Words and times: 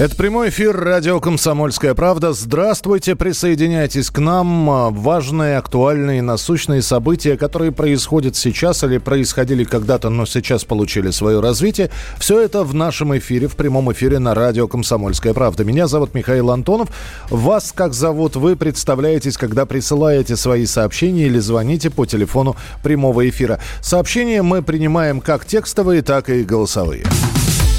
Это 0.00 0.16
прямой 0.16 0.48
эфир 0.48 0.74
радио 0.74 1.20
«Комсомольская 1.20 1.92
правда». 1.92 2.32
Здравствуйте, 2.32 3.16
присоединяйтесь 3.16 4.08
к 4.08 4.18
нам. 4.18 4.94
Важные, 4.94 5.58
актуальные, 5.58 6.22
насущные 6.22 6.80
события, 6.80 7.36
которые 7.36 7.70
происходят 7.70 8.34
сейчас 8.34 8.82
или 8.82 8.96
происходили 8.96 9.62
когда-то, 9.64 10.08
но 10.08 10.24
сейчас 10.24 10.64
получили 10.64 11.10
свое 11.10 11.40
развитие. 11.40 11.90
Все 12.18 12.40
это 12.40 12.64
в 12.64 12.72
нашем 12.72 13.14
эфире, 13.18 13.46
в 13.46 13.56
прямом 13.56 13.92
эфире 13.92 14.20
на 14.20 14.34
радио 14.34 14.68
«Комсомольская 14.68 15.34
правда». 15.34 15.64
Меня 15.64 15.86
зовут 15.86 16.14
Михаил 16.14 16.50
Антонов. 16.50 16.88
Вас 17.28 17.70
как 17.70 17.92
зовут? 17.92 18.36
Вы 18.36 18.56
представляетесь, 18.56 19.36
когда 19.36 19.66
присылаете 19.66 20.34
свои 20.36 20.64
сообщения 20.64 21.26
или 21.26 21.38
звоните 21.40 21.90
по 21.90 22.06
телефону 22.06 22.56
прямого 22.82 23.28
эфира. 23.28 23.60
Сообщения 23.82 24.40
мы 24.40 24.62
принимаем 24.62 25.20
как 25.20 25.44
текстовые, 25.44 26.00
так 26.00 26.30
и 26.30 26.42
голосовые. 26.42 27.04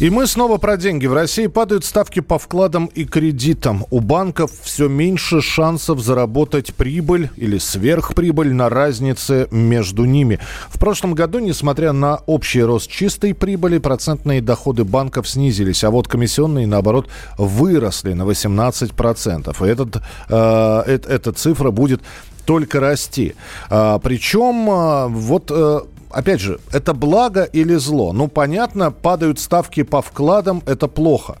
И 0.00 0.08
мы 0.08 0.26
снова 0.26 0.56
про 0.56 0.78
деньги. 0.78 1.06
В 1.06 1.12
России 1.12 1.46
падают 1.46 1.84
ставки 1.84 2.20
по 2.20 2.38
вкладам 2.38 2.86
и 2.86 3.04
кредитам. 3.04 3.84
У 3.90 4.00
банков 4.00 4.50
все 4.62 4.88
меньше 4.88 5.42
шансов 5.42 6.00
заработать 6.00 6.74
прибыль 6.74 7.28
или 7.36 7.58
сверхприбыль 7.58 8.54
на 8.54 8.70
разнице 8.70 9.46
между 9.50 10.06
ними. 10.06 10.38
В 10.70 10.78
прошлом 10.78 11.12
году, 11.12 11.38
несмотря 11.38 11.92
на 11.92 12.16
общий 12.24 12.62
рост 12.62 12.90
чистой 12.90 13.34
прибыли, 13.34 13.76
процентные 13.76 14.40
доходы 14.40 14.84
банков 14.84 15.28
снизились, 15.28 15.84
а 15.84 15.90
вот 15.90 16.08
комиссионные, 16.08 16.66
наоборот, 16.66 17.10
выросли 17.36 18.14
на 18.14 18.22
18%. 18.22 19.66
И 19.66 19.68
этот, 19.68 19.96
э, 19.96 20.00
э, 20.30 20.98
эта 21.08 21.32
цифра 21.34 21.70
будет 21.70 22.00
только 22.46 22.80
расти. 22.80 23.34
А, 23.68 23.98
причем 23.98 24.70
а, 24.70 25.08
вот 25.08 25.50
э, 25.50 25.80
опять 26.10 26.40
же, 26.40 26.60
это 26.72 26.94
благо 26.94 27.44
или 27.44 27.74
зло? 27.76 28.12
Ну, 28.12 28.28
понятно, 28.28 28.90
падают 28.90 29.38
ставки 29.38 29.82
по 29.82 30.02
вкладам, 30.02 30.62
это 30.66 30.88
плохо. 30.88 31.38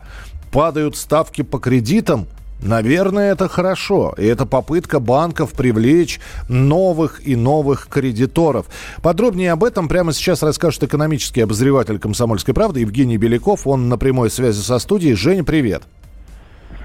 Падают 0.52 0.96
ставки 0.96 1.42
по 1.42 1.58
кредитам, 1.58 2.26
Наверное, 2.62 3.32
это 3.32 3.48
хорошо. 3.48 4.14
И 4.18 4.26
это 4.26 4.44
попытка 4.44 5.00
банков 5.00 5.52
привлечь 5.52 6.20
новых 6.48 7.26
и 7.26 7.34
новых 7.34 7.88
кредиторов. 7.88 8.66
Подробнее 9.02 9.52
об 9.52 9.64
этом 9.64 9.88
прямо 9.88 10.12
сейчас 10.12 10.42
расскажет 10.42 10.82
экономический 10.82 11.40
обозреватель 11.40 11.98
«Комсомольской 11.98 12.52
правды» 12.52 12.80
Евгений 12.80 13.16
Беляков. 13.16 13.66
Он 13.66 13.88
на 13.88 13.96
прямой 13.96 14.30
связи 14.30 14.60
со 14.60 14.78
студией. 14.78 15.14
Жень, 15.14 15.44
привет. 15.44 15.84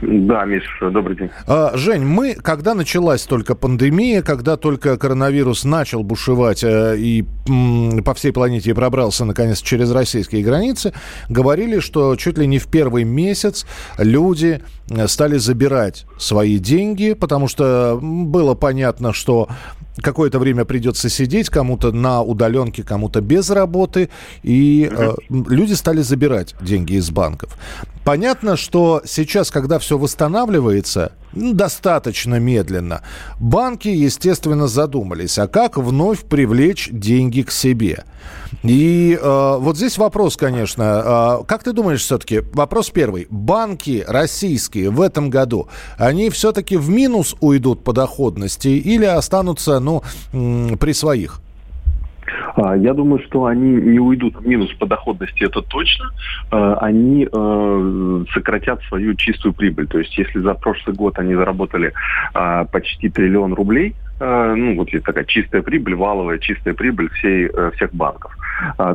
Да, 0.01 0.45
Миш, 0.45 0.63
добрый 0.81 1.15
день. 1.15 1.29
А, 1.47 1.71
Жень, 1.75 2.03
мы, 2.03 2.35
когда 2.35 2.73
началась 2.73 3.23
только 3.23 3.55
пандемия, 3.55 4.21
когда 4.21 4.57
только 4.57 4.97
коронавирус 4.97 5.63
начал 5.63 6.03
бушевать 6.03 6.63
э, 6.63 6.95
и 6.97 7.25
по 8.03 8.13
всей 8.13 8.31
планете 8.31 8.75
пробрался, 8.75 9.25
наконец, 9.25 9.61
через 9.61 9.91
российские 9.91 10.43
границы, 10.43 10.93
говорили, 11.29 11.79
что 11.79 12.15
чуть 12.15 12.37
ли 12.37 12.45
не 12.45 12.59
в 12.59 12.67
первый 12.67 13.03
месяц 13.03 13.65
люди 13.97 14.61
э, 14.89 15.07
стали 15.07 15.37
забирать 15.37 16.05
свои 16.17 16.57
деньги, 16.57 17.13
потому 17.13 17.47
что 17.47 17.97
было 18.01 18.53
понятно, 18.53 19.13
что 19.13 19.47
какое-то 20.01 20.39
время 20.39 20.65
придется 20.65 21.09
сидеть, 21.09 21.49
кому-то 21.49 21.91
на 21.91 22.21
удаленке, 22.21 22.83
кому-то 22.83 23.21
без 23.21 23.49
работы, 23.49 24.09
и 24.43 24.89
э, 24.91 25.13
люди 25.29 25.73
стали 25.73 26.01
забирать 26.01 26.55
деньги 26.61 26.93
из 26.93 27.09
банков. 27.11 27.57
Понятно, 28.03 28.57
что 28.57 29.01
сейчас, 29.05 29.51
когда 29.51 29.79
все 29.79 29.97
восстанавливается, 29.97 31.13
достаточно 31.35 32.39
медленно, 32.39 33.01
банки, 33.39 33.87
естественно, 33.87 34.67
задумались, 34.67 35.37
а 35.37 35.47
как 35.47 35.77
вновь 35.77 36.23
привлечь 36.23 36.89
деньги 36.91 37.41
к 37.41 37.51
себе? 37.51 38.05
И 38.63 39.17
э, 39.21 39.57
вот 39.59 39.77
здесь 39.77 39.97
вопрос, 39.97 40.37
конечно, 40.37 41.39
э, 41.41 41.45
как 41.45 41.63
ты 41.63 41.73
думаешь 41.73 42.01
все-таки, 42.01 42.41
вопрос 42.53 42.89
первый, 42.89 43.27
банки 43.29 44.03
российские 44.07 44.89
в 44.89 45.01
этом 45.01 45.29
году, 45.29 45.67
они 45.97 46.29
все-таки 46.29 46.77
в 46.77 46.89
минус 46.89 47.35
уйдут 47.41 47.83
по 47.83 47.93
доходности 47.93 48.69
или 48.69 49.05
останутся, 49.05 49.79
ну, 49.79 50.01
при 50.31 50.93
своих? 50.93 51.41
А, 52.55 52.75
я 52.75 52.93
думаю, 52.93 53.21
что 53.25 53.45
они 53.45 53.69
не 53.69 53.99
уйдут 53.99 54.35
в 54.37 54.47
минус 54.47 54.71
по 54.73 54.85
доходности, 54.85 55.43
это 55.43 55.61
точно. 55.61 56.11
А, 56.51 56.75
они 56.75 57.27
э, 57.31 58.25
сократят 58.33 58.81
свою 58.83 59.15
чистую 59.15 59.53
прибыль. 59.53 59.87
То 59.87 59.99
есть, 59.99 60.17
если 60.17 60.39
за 60.39 60.53
прошлый 60.53 60.95
год 60.95 61.19
они 61.19 61.35
заработали 61.35 61.93
а, 62.33 62.65
почти 62.65 63.09
триллион 63.09 63.53
рублей, 63.53 63.95
э, 64.19 64.53
ну, 64.55 64.75
вот 64.75 64.89
есть 64.89 65.05
такая 65.05 65.25
чистая 65.25 65.61
прибыль, 65.61 65.95
валовая 65.95 66.37
чистая 66.37 66.73
прибыль 66.73 67.09
всей, 67.11 67.47
э, 67.47 67.71
всех 67.75 67.93
банков, 67.93 68.35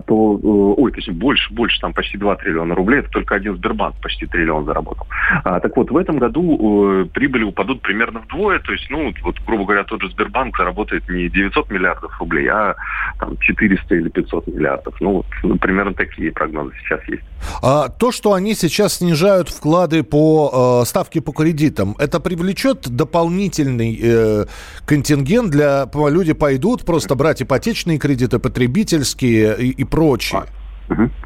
то, 0.00 0.40
э, 0.42 0.80
ой, 0.80 0.92
точнее, 0.92 1.14
больше, 1.14 1.52
больше, 1.52 1.80
там 1.80 1.92
почти 1.92 2.18
2 2.18 2.36
триллиона 2.36 2.74
рублей, 2.74 3.00
это 3.00 3.10
только 3.10 3.34
один 3.34 3.56
Сбербанк 3.56 3.96
почти 4.02 4.26
триллион 4.26 4.64
заработал. 4.64 5.06
А, 5.44 5.60
так 5.60 5.76
вот, 5.76 5.90
в 5.90 5.96
этом 5.96 6.18
году 6.18 7.02
э, 7.02 7.06
прибыли 7.06 7.44
упадут 7.44 7.82
примерно 7.82 8.20
вдвое, 8.20 8.58
то 8.60 8.72
есть, 8.72 8.88
ну, 8.90 9.12
вот, 9.22 9.36
грубо 9.46 9.64
говоря, 9.64 9.84
тот 9.84 10.02
же 10.02 10.10
Сбербанк 10.10 10.56
заработает 10.56 11.08
не 11.08 11.28
900 11.28 11.70
миллиардов 11.70 12.18
рублей, 12.20 12.48
а 12.48 12.74
там 13.18 13.36
400 13.38 13.94
или 13.94 14.08
500 14.08 14.46
миллиардов. 14.46 14.94
Ну, 15.00 15.12
вот, 15.18 15.26
ну, 15.42 15.56
примерно 15.58 15.94
такие 15.94 16.32
прогнозы 16.32 16.72
сейчас 16.82 17.00
есть. 17.08 17.22
А 17.62 17.88
то, 17.88 18.12
что 18.12 18.32
они 18.32 18.54
сейчас 18.54 18.98
снижают 18.98 19.48
вклады 19.48 20.02
по 20.02 20.82
э, 20.82 20.86
ставке 20.86 21.20
по 21.20 21.32
кредитам, 21.32 21.96
это 21.98 22.20
привлечет 22.20 22.88
дополнительный 22.88 23.98
э, 24.02 24.46
контингент 24.86 25.50
для 25.50 25.86
люди 26.10 26.32
пойдут 26.32 26.84
просто 26.84 27.14
брать 27.14 27.42
ипотечные 27.42 27.98
кредиты, 27.98 28.38
потребительские, 28.38 29.49
и, 29.54 29.70
и 29.70 29.84
прочее. 29.84 30.42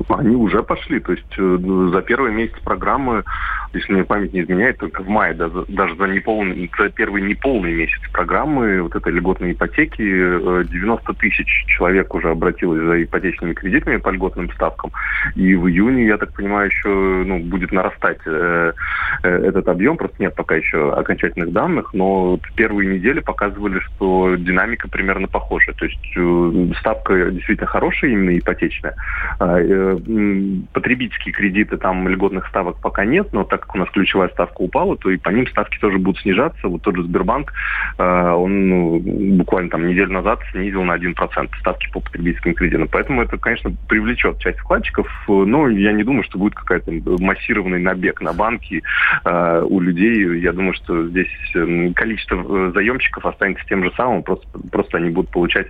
Они 0.09 0.37
уже 0.37 0.63
пошли. 0.63 1.01
То 1.01 1.13
есть 1.13 1.39
э, 1.39 1.91
за 1.93 2.03
первый 2.03 2.33
месяц 2.33 2.59
программы, 2.65 3.25
если 3.75 3.93
мне 3.93 4.05
память 4.05 4.33
не 4.33 4.43
изменяет, 4.43 4.79
только 4.79 5.03
в 5.03 5.09
мае, 5.09 5.35
даже, 5.35 5.65
даже 5.69 5.97
за, 5.97 6.07
неполный, 6.07 6.71
за 6.79 6.91
первый 6.91 7.23
неполный 7.23 7.73
месяц 7.73 8.01
программы 8.13 8.83
вот 8.83 8.95
этой 8.95 9.13
льготной 9.13 9.53
ипотеки 9.53 10.03
90 10.03 11.13
э, 11.13 11.15
тысяч 11.17 11.65
человек 11.67 12.15
уже 12.15 12.31
обратилось 12.31 12.83
за 12.83 13.03
ипотечными 13.03 13.55
кредитами 13.55 13.97
по 13.97 14.11
льготным 14.11 14.51
ставкам. 14.53 14.93
И 15.35 15.55
в 15.55 15.69
июне, 15.69 16.07
я 16.07 16.17
так 16.17 16.33
понимаю, 16.33 16.71
еще 16.71 16.89
ну, 16.89 17.41
будет 17.41 17.73
нарастать 17.73 18.21
э, 18.27 18.73
э, 19.23 19.29
этот 19.29 19.69
объем. 19.69 19.97
Просто 19.97 20.23
нет 20.23 20.35
пока 20.35 20.57
еще 20.57 20.93
окончательных 20.93 21.53
данных, 21.53 21.95
но 21.95 22.33
вот 22.33 22.43
первые 22.57 22.97
недели 22.97 23.21
показывали, 23.21 23.81
что 23.81 24.37
динамика 24.37 24.89
примерно 24.89 25.29
похожа. 25.29 25.73
То 25.73 25.85
есть 25.85 26.17
э, 26.17 26.73
ставка 26.79 27.31
действительно 27.31 27.67
хорошая, 27.67 28.13
именно 28.13 28.39
ипотечная. 28.39 28.95
А 29.41 29.65
Э, 29.65 29.97
потребительские 30.73 31.33
кредиты, 31.33 31.77
там 31.77 32.07
льготных 32.09 32.47
ставок 32.49 32.77
пока 32.81 33.05
нет, 33.05 33.33
но 33.33 33.45
так 33.45 33.64
как 33.65 33.75
у 33.75 33.79
нас 33.79 33.89
ключевая 33.91 34.29
ставка 34.29 34.61
упала, 34.61 34.97
то 34.97 35.11
и 35.11 35.17
по 35.17 35.31
ним 35.31 35.47
ставки 35.49 35.79
тоже 35.79 35.99
будут 35.99 36.21
снижаться. 36.21 36.69
Вот 36.69 36.83
тот 36.83 36.97
же 36.97 37.03
Сбербанк, 37.05 37.53
э, 37.99 38.31
он 38.31 38.69
ну, 38.69 38.99
буквально 39.37 39.71
там 39.71 39.87
неделю 39.87 40.13
назад 40.13 40.41
снизил 40.53 40.83
на 40.83 40.97
1% 40.97 41.15
ставки 41.61 41.91
по 41.93 42.01
потребительским 42.01 42.55
кредитам. 42.55 42.89
Поэтому 42.89 43.23
это, 43.23 43.39
конечно, 43.39 43.75
привлечет 43.89 44.39
часть 44.39 44.59
вкладчиков, 44.59 45.07
но 45.29 45.69
я 45.69 45.93
не 45.93 46.05
думаю, 46.05 46.25
что 46.25 46.39
будет 46.39 46.55
какой-то 46.55 46.91
массированный 47.23 47.81
набег 47.81 48.21
на 48.21 48.33
банки 48.33 48.83
э, 49.25 49.63
у 49.67 49.81
людей. 49.81 50.41
Я 50.41 50.53
думаю, 50.53 50.75
что 50.75 51.09
здесь 51.09 51.29
количество 51.95 52.71
заемщиков 52.73 53.25
останется 53.27 53.65
тем 53.67 53.85
же 53.85 53.93
самым, 53.97 54.23
просто, 54.23 54.47
просто 54.71 54.99
они 54.99 55.11
будут 55.11 55.31
получать 55.31 55.67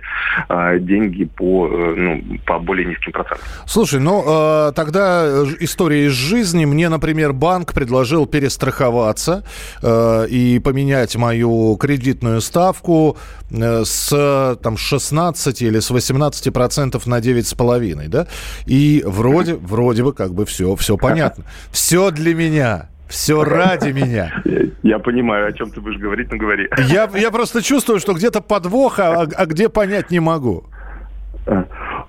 деньги 0.79 1.25
по, 1.25 1.67
ну, 1.67 2.23
по 2.45 2.59
более 2.59 2.85
низким 2.85 3.11
процентам. 3.11 3.45
Слушай, 3.65 3.99
ну 3.99 4.23
э, 4.25 4.71
тогда 4.73 5.43
история 5.59 6.05
из 6.05 6.11
жизни. 6.11 6.65
Мне, 6.65 6.89
например, 6.89 7.33
банк 7.33 7.73
предложил 7.85 8.25
перестраховаться 8.25 9.43
э, 9.83 10.27
и 10.27 10.59
поменять 10.59 11.15
мою 11.15 11.77
кредитную 11.77 12.41
ставку 12.41 13.15
э, 13.51 13.83
с 13.85 14.57
там 14.63 14.75
16 14.75 15.61
или 15.61 15.79
с 15.79 15.91
18 15.91 16.51
процентов 16.51 17.05
на 17.05 17.19
9,5, 17.19 18.07
да? 18.07 18.25
И 18.65 19.03
вроде, 19.05 19.53
вроде 19.53 20.03
бы 20.03 20.13
как 20.13 20.33
бы 20.33 20.45
все, 20.45 20.75
все 20.75 20.97
понятно. 20.97 21.45
Все 21.71 22.09
для 22.09 22.33
меня 22.33 22.89
Все 23.07 23.43
ради 23.43 23.91
меня. 23.91 24.33
Я, 24.81 24.97
понимаю, 24.97 25.47
о 25.47 25.53
чем 25.53 25.69
ты 25.69 25.79
будешь 25.79 25.99
говорить, 25.99 26.31
но 26.31 26.37
говори. 26.37 26.67
Я, 26.89 27.07
я 27.15 27.29
просто 27.29 27.61
чувствую, 27.61 27.99
что 27.99 28.13
где-то 28.13 28.41
подвох, 28.41 28.99
а, 28.99 29.27
а 29.35 29.45
где 29.45 29.69
понять 29.69 30.09
не 30.09 30.19
могу. 30.19 30.63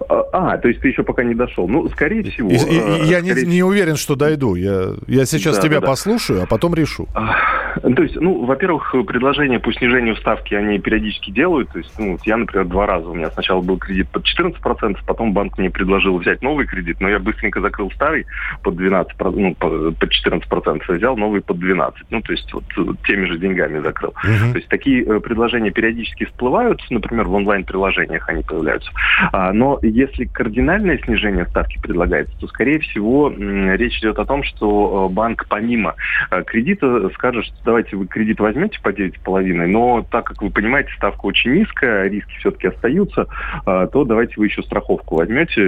А, 0.09 0.25
а, 0.33 0.59
то 0.59 0.69
есть 0.69 0.81
ты 0.81 0.89
еще 0.89 1.03
пока 1.03 1.25
не 1.25 1.35
дошел. 1.35 1.69
Ну, 1.69 1.89
скорее 1.89 2.23
всего... 2.23 2.51
И, 2.51 2.55
и, 2.55 2.59
э, 2.59 3.05
я 3.05 3.21
скорее... 3.21 3.47
Не, 3.47 3.57
не 3.57 3.63
уверен, 3.63 3.97
что 3.97 4.15
дойду. 4.17 4.55
Я, 4.55 4.91
я 5.07 5.27
сейчас 5.27 5.57
да, 5.57 5.63
тебя 5.63 5.81
да, 5.81 5.87
послушаю, 5.87 6.43
а 6.43 6.47
потом 6.47 6.75
решу. 6.75 7.09
То 7.83 8.03
есть, 8.03 8.17
ну, 8.17 8.45
во-первых, 8.45 8.95
предложения 9.07 9.59
по 9.59 9.73
снижению 9.73 10.17
ставки 10.17 10.55
они 10.55 10.79
периодически 10.79 11.31
делают. 11.31 11.71
То 11.71 11.79
есть, 11.79 11.93
ну, 11.99 12.19
я, 12.25 12.37
например, 12.37 12.67
два 12.67 12.87
раза. 12.87 13.09
У 13.09 13.15
меня 13.15 13.31
сначала 13.31 13.61
был 13.61 13.79
кредит 13.79 14.09
под 14.11 14.25
14%, 14.25 14.99
потом 15.07 15.33
банк 15.33 15.59
мне 15.59 15.71
предложил 15.71 16.19
взять 16.19 16.43
новый 16.43 16.67
кредит, 16.67 17.01
но 17.01 17.09
я 17.09 17.19
быстренько 17.19 17.61
закрыл 17.61 17.91
старый 17.93 18.27
под 18.63 18.75
12%, 18.75 19.07
ну, 19.37 19.55
под 19.55 20.11
14%, 20.11 20.83
взял 20.89 21.17
новый 21.17 21.41
под 21.41 21.59
12%. 21.59 21.93
Ну, 22.11 22.21
то 22.23 22.33
есть, 22.33 22.53
вот 22.53 22.65
теми 23.07 23.27
же 23.27 23.39
деньгами 23.39 23.81
закрыл. 23.81 24.15
Uh-huh. 24.25 24.53
То 24.53 24.59
есть, 24.59 24.69
такие 24.69 25.05
э, 25.05 25.21
предложения 25.21 25.71
периодически 25.71 26.25
всплывают, 26.25 26.81
например, 26.91 27.27
в 27.27 27.35
онлайн-приложениях 27.35 28.29
они 28.29 28.43
появляются. 28.43 28.91
А, 29.33 29.53
но 29.53 29.79
если 29.83 30.25
кардинальное 30.25 30.99
снижение 30.99 31.47
ставки 31.47 31.79
предлагается, 31.81 32.35
то, 32.39 32.47
скорее 32.49 32.79
всего, 32.81 33.31
речь 33.31 33.99
идет 33.99 34.19
о 34.19 34.25
том, 34.25 34.43
что 34.43 35.09
э, 35.09 35.15
банк 35.15 35.47
помимо 35.49 35.95
э, 36.31 36.43
кредита 36.45 37.09
скажет, 37.11 37.45
что 37.45 37.66
давайте 37.67 37.97
вы 37.97 38.07
кредит 38.07 38.41
возьмете 38.41 38.81
по 38.81 38.89
9,5, 38.91 39.67
но 39.67 40.07
так 40.11 40.25
как 40.25 40.41
вы 40.41 40.51
понимаете, 40.51 40.91
ставка 40.97 41.27
очень 41.27 41.53
низкая, 41.53 42.09
риски 42.09 42.33
все-таки 42.39 42.69
остаются, 42.69 43.27
э, 43.67 43.89
то 43.93 44.05
давайте 44.05 44.35
вы 44.39 44.47
еще 44.47 44.63
страховку 44.63 45.17
возьмете 45.17 45.61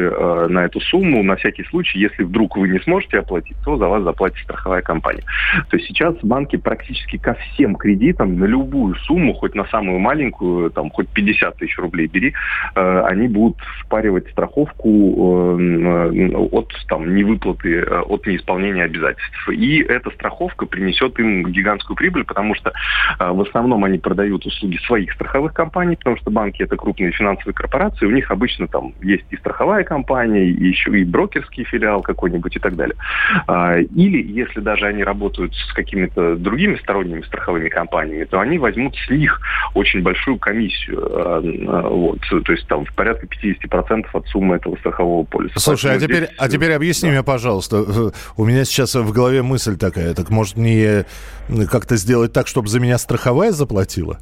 на 0.48 0.64
эту 0.64 0.80
сумму 0.80 1.22
на 1.22 1.36
всякий 1.36 1.64
случай, 1.64 1.98
если 1.98 2.22
вдруг 2.22 2.56
вы 2.56 2.68
не 2.68 2.78
сможете 2.80 3.18
оплатить, 3.18 3.56
то 3.64 3.76
за 3.76 3.88
вас 3.88 4.02
заплатит 4.02 4.38
страховая 4.38 4.82
компания. 4.82 5.24
То 5.70 5.76
есть 5.76 5.88
сейчас 5.88 6.14
банки 6.22 6.56
практически 6.56 7.18
ко 7.18 7.34
всем 7.34 7.74
кредитам 7.74 8.38
на 8.38 8.44
любую 8.44 8.94
сумму, 8.96 9.34
хоть 9.34 9.54
на 9.54 9.64
самую 9.66 9.98
маленькую, 9.98 10.70
там 10.70 10.90
хоть 10.90 11.08
50 11.08 11.56
тысяч 11.56 11.78
рублей 11.78 12.06
бери, 12.06 12.34
они 12.74 13.28
будут 13.28 13.58
впаривать 13.84 14.30
страховку 14.30 15.56
от 16.52 16.72
там, 16.88 17.14
невыплаты, 17.14 17.82
от 17.82 18.26
неисполнения 18.26 18.84
обязательств. 18.84 19.48
И 19.48 19.80
эта 19.80 20.10
страховка 20.10 20.66
принесет 20.66 21.18
им 21.18 21.46
гигантскую 21.46 21.87
прибыль, 21.94 22.24
потому 22.24 22.54
что 22.54 22.72
э, 23.18 23.30
в 23.30 23.40
основном 23.42 23.84
они 23.84 23.98
продают 23.98 24.46
услуги 24.46 24.78
своих 24.86 25.12
страховых 25.12 25.52
компаний, 25.52 25.96
потому 25.96 26.16
что 26.16 26.30
банки 26.30 26.62
это 26.62 26.76
крупные 26.76 27.12
финансовые 27.12 27.54
корпорации, 27.54 28.06
у 28.06 28.10
них 28.10 28.30
обычно 28.30 28.68
там 28.68 28.92
есть 29.02 29.24
и 29.30 29.36
страховая 29.36 29.84
компания, 29.84 30.46
и 30.46 30.68
еще 30.68 30.90
и 30.98 31.04
брокерский 31.04 31.64
филиал 31.64 32.02
какой-нибудь 32.02 32.56
и 32.56 32.58
так 32.58 32.76
далее. 32.76 32.96
А, 33.46 33.78
или 33.78 34.22
если 34.22 34.60
даже 34.60 34.86
они 34.86 35.04
работают 35.04 35.54
с 35.54 35.72
какими-то 35.72 36.36
другими 36.36 36.76
сторонними 36.76 37.22
страховыми 37.22 37.68
компаниями, 37.68 38.24
то 38.24 38.40
они 38.40 38.58
возьмут 38.58 38.96
с 38.96 39.10
них 39.10 39.40
очень 39.74 40.02
большую 40.02 40.38
комиссию. 40.38 40.98
А, 41.02 41.42
а, 41.42 41.88
вот, 41.88 42.20
то 42.20 42.52
есть 42.52 42.66
там 42.68 42.84
в 42.84 42.94
порядка 42.94 43.26
50% 43.26 44.06
от 44.12 44.26
суммы 44.28 44.56
этого 44.56 44.76
страхового 44.76 45.24
полиса. 45.24 45.58
Слушай, 45.58 45.96
а 45.96 45.98
теперь, 45.98 46.24
здесь... 46.24 46.36
а 46.38 46.48
теперь 46.48 46.72
объясни 46.72 47.08
да. 47.08 47.14
мне, 47.16 47.22
пожалуйста, 47.22 47.84
у 48.36 48.44
меня 48.44 48.64
сейчас 48.64 48.94
в 48.94 49.12
голове 49.12 49.42
мысль 49.42 49.76
такая, 49.76 50.14
так 50.14 50.30
может 50.30 50.56
мне 50.56 51.04
как-то 51.70 51.96
сделать 51.96 52.32
так, 52.32 52.46
чтобы 52.46 52.68
за 52.68 52.80
меня 52.80 52.98
страховая 52.98 53.52
заплатила? 53.52 54.18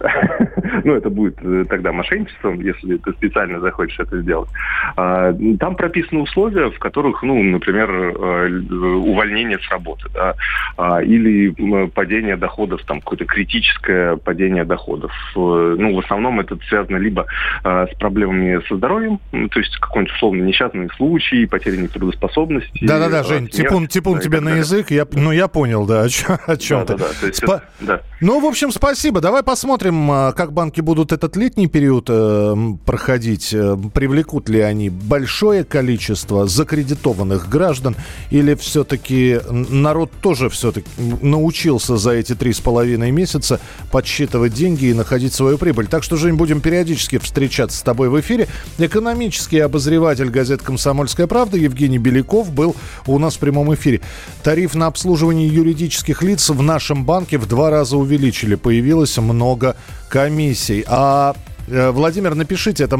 ну, 0.84 0.94
это 0.94 1.10
будет 1.10 1.38
э, 1.42 1.64
тогда 1.68 1.92
мошенничеством, 1.92 2.60
если 2.60 2.96
ты 2.96 3.12
специально 3.12 3.60
захочешь 3.60 3.98
это 3.98 4.20
сделать. 4.20 4.48
А, 4.96 5.34
там 5.58 5.76
прописаны 5.76 6.20
условия, 6.20 6.70
в 6.70 6.78
которых, 6.78 7.22
ну, 7.22 7.42
например, 7.42 7.90
э, 7.90 8.48
увольнение 8.96 9.58
с 9.58 9.68
работы, 9.70 10.08
да, 10.14 10.34
а, 10.76 11.02
или 11.02 11.54
падение 11.88 12.36
доходов, 12.36 12.82
там, 12.86 13.00
какое-то 13.00 13.24
критическое 13.24 14.16
падение 14.16 14.64
доходов. 14.64 15.12
Э, 15.36 15.76
ну, 15.78 15.94
в 15.94 15.98
основном 16.00 16.40
это 16.40 16.58
связано 16.68 16.96
либо 16.96 17.26
с 17.64 17.94
проблемами 17.98 18.60
со 18.68 18.76
здоровьем, 18.76 19.20
ну, 19.32 19.48
то 19.48 19.60
есть 19.60 19.76
какой-нибудь 19.78 20.14
условно 20.14 20.42
несчастный 20.42 20.88
случай, 20.96 21.46
потеря 21.46 21.76
нетрудоспособности. 21.76 22.86
Да-да-да, 22.86 23.22
Жень, 23.22 23.48
типун, 23.48 23.86
типун 23.86 24.16
да, 24.16 24.20
тебе 24.20 24.40
на 24.40 24.56
язык, 24.56 24.90
я, 24.90 25.06
ну, 25.12 25.32
я 25.32 25.48
понял, 25.48 25.86
да, 25.86 26.02
о 26.02 26.08
чем, 26.08 26.36
о 26.46 26.56
чем 26.56 26.80
да, 26.80 26.86
ты. 26.86 26.98
Да, 26.98 27.06
да, 27.22 27.32
Спа... 27.32 27.56
это, 27.56 27.62
да. 27.80 28.00
Ну, 28.20 28.40
в 28.40 28.46
общем, 28.46 28.70
спасибо. 28.70 29.20
Давай 29.20 29.42
посмотрим, 29.42 30.32
как 30.34 30.52
банки 30.68 30.82
будут 30.82 31.12
этот 31.12 31.34
летний 31.36 31.66
период 31.66 32.08
э, 32.10 32.54
проходить. 32.84 33.54
Э, 33.54 33.74
привлекут 33.94 34.50
ли 34.50 34.60
они 34.60 34.90
большое 34.90 35.64
количество 35.64 36.46
закредитованных 36.46 37.48
граждан 37.48 37.96
или 38.30 38.54
все-таки 38.54 39.40
народ 39.50 40.10
тоже 40.20 40.50
все-таки 40.50 40.90
научился 41.22 41.96
за 41.96 42.10
эти 42.10 42.34
три 42.34 42.52
с 42.52 42.60
половиной 42.60 43.12
месяца 43.12 43.60
подсчитывать 43.90 44.52
деньги 44.52 44.86
и 44.86 44.94
находить 44.94 45.32
свою 45.32 45.56
прибыль. 45.56 45.86
Так 45.86 46.02
что, 46.02 46.16
Жень, 46.16 46.34
будем 46.34 46.60
периодически 46.60 47.16
встречаться 47.16 47.78
с 47.78 47.82
тобой 47.82 48.10
в 48.10 48.20
эфире. 48.20 48.46
Экономический 48.76 49.60
обозреватель 49.60 50.28
газет 50.28 50.60
«Комсомольская 50.60 51.26
правда» 51.26 51.56
Евгений 51.56 51.98
Беляков 51.98 52.52
был 52.52 52.76
у 53.06 53.18
нас 53.18 53.36
в 53.36 53.38
прямом 53.38 53.72
эфире. 53.72 54.02
Тариф 54.42 54.74
на 54.74 54.86
обслуживание 54.86 55.48
юридических 55.48 56.22
лиц 56.22 56.50
в 56.50 56.60
нашем 56.60 57.06
банке 57.06 57.38
в 57.38 57.46
два 57.46 57.70
раза 57.70 57.96
увеличили, 57.96 58.54
появилось 58.54 59.16
много 59.16 59.74
комиссий. 60.08 60.84
А 60.86 61.34
э, 61.66 61.90
Владимир, 61.90 62.34
напишите, 62.34 62.84
это 62.84 62.98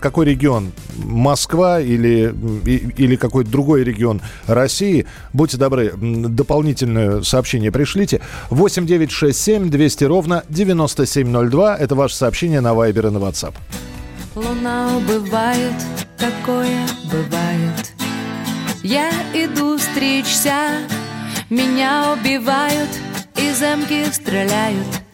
какой 0.00 0.26
регион? 0.26 0.72
Москва 0.96 1.80
или, 1.80 2.34
или 2.96 3.16
какой-то 3.16 3.50
другой 3.50 3.84
регион 3.84 4.20
России? 4.46 5.06
Будьте 5.32 5.56
добры, 5.56 5.92
дополнительное 5.96 7.22
сообщение 7.22 7.72
пришлите. 7.72 8.20
8 8.50 8.86
9 8.86 9.10
6 9.10 9.38
7 9.38 9.70
200 9.70 10.04
ровно 10.04 10.44
9702. 10.48 11.76
Это 11.76 11.94
ваше 11.94 12.14
сообщение 12.14 12.60
на 12.60 12.74
Вайбер 12.74 13.06
и 13.06 13.10
на 13.10 13.18
WhatsApp. 13.18 13.54
Луна 14.34 14.96
убывает, 14.96 15.74
такое 16.16 16.86
бывает. 17.10 17.92
Я 18.82 19.10
иду 19.34 19.76
стричься, 19.78 20.86
меня 21.50 22.14
убивают– 22.14 22.90
и 23.38 23.52
замки 23.52 24.04
стреляют 24.12 25.07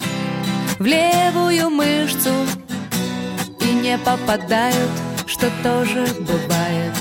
в 0.84 0.86
левую 0.86 1.70
мышцу 1.70 2.46
и 3.58 3.72
не 3.72 3.96
попадают, 3.96 4.90
что 5.26 5.50
тоже 5.62 6.06
бывает. 6.20 6.92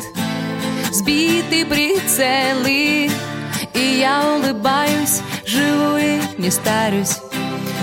Сбиты 0.90 1.66
прицелы, 1.66 3.12
и 3.74 4.00
я 4.00 4.24
улыбаюсь, 4.36 5.20
живу 5.46 5.98
и 5.98 6.22
не 6.38 6.50
старюсь. 6.50 7.18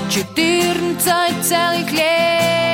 Четырнадцать 0.09 1.45
целых 1.47 1.93
лет. 1.93 2.70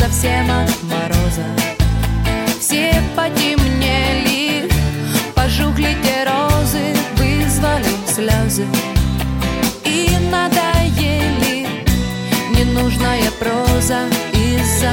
Совсем 0.00 0.50
от 0.50 0.82
мороза. 0.84 1.44
Все 2.58 3.02
потемнели, 3.14 4.70
пожухли 5.34 5.96
те 6.02 6.24
розы 6.24 6.94
Вызвали 7.16 7.92
слезы 8.06 8.66
и 9.84 10.08
надоели. 10.30 11.66
Ненужная 12.56 13.30
проза 13.38 14.00
из-за 14.32 14.89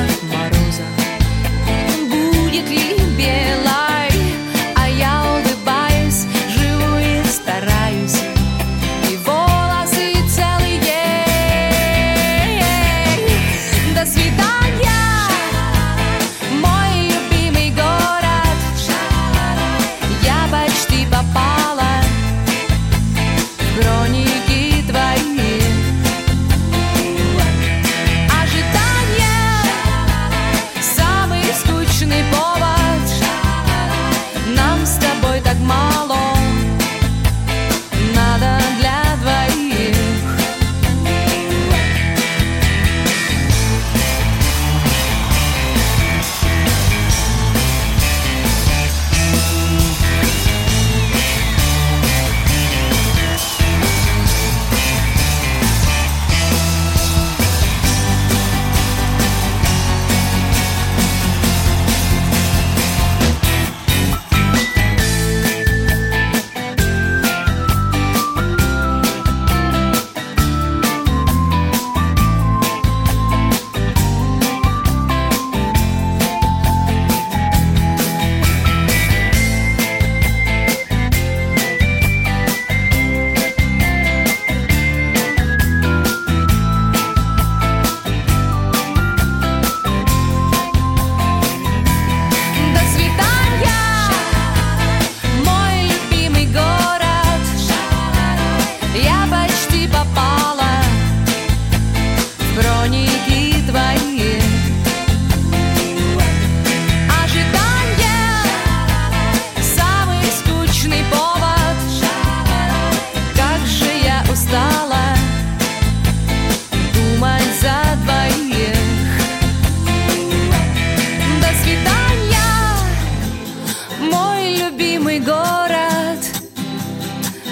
любимый 124.77 125.19
город 125.19 126.19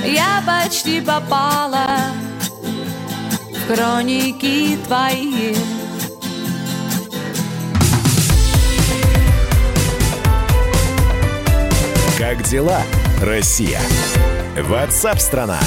Я 0.03 0.44
почти 0.46 1.01
попала 1.01 1.88
в 3.51 3.67
хроники 3.67 4.77
твои 4.86 5.55
Как 12.17 12.44
дела, 12.44 12.82
Россия? 13.22 13.82
Ватсап-страна! 14.58 15.60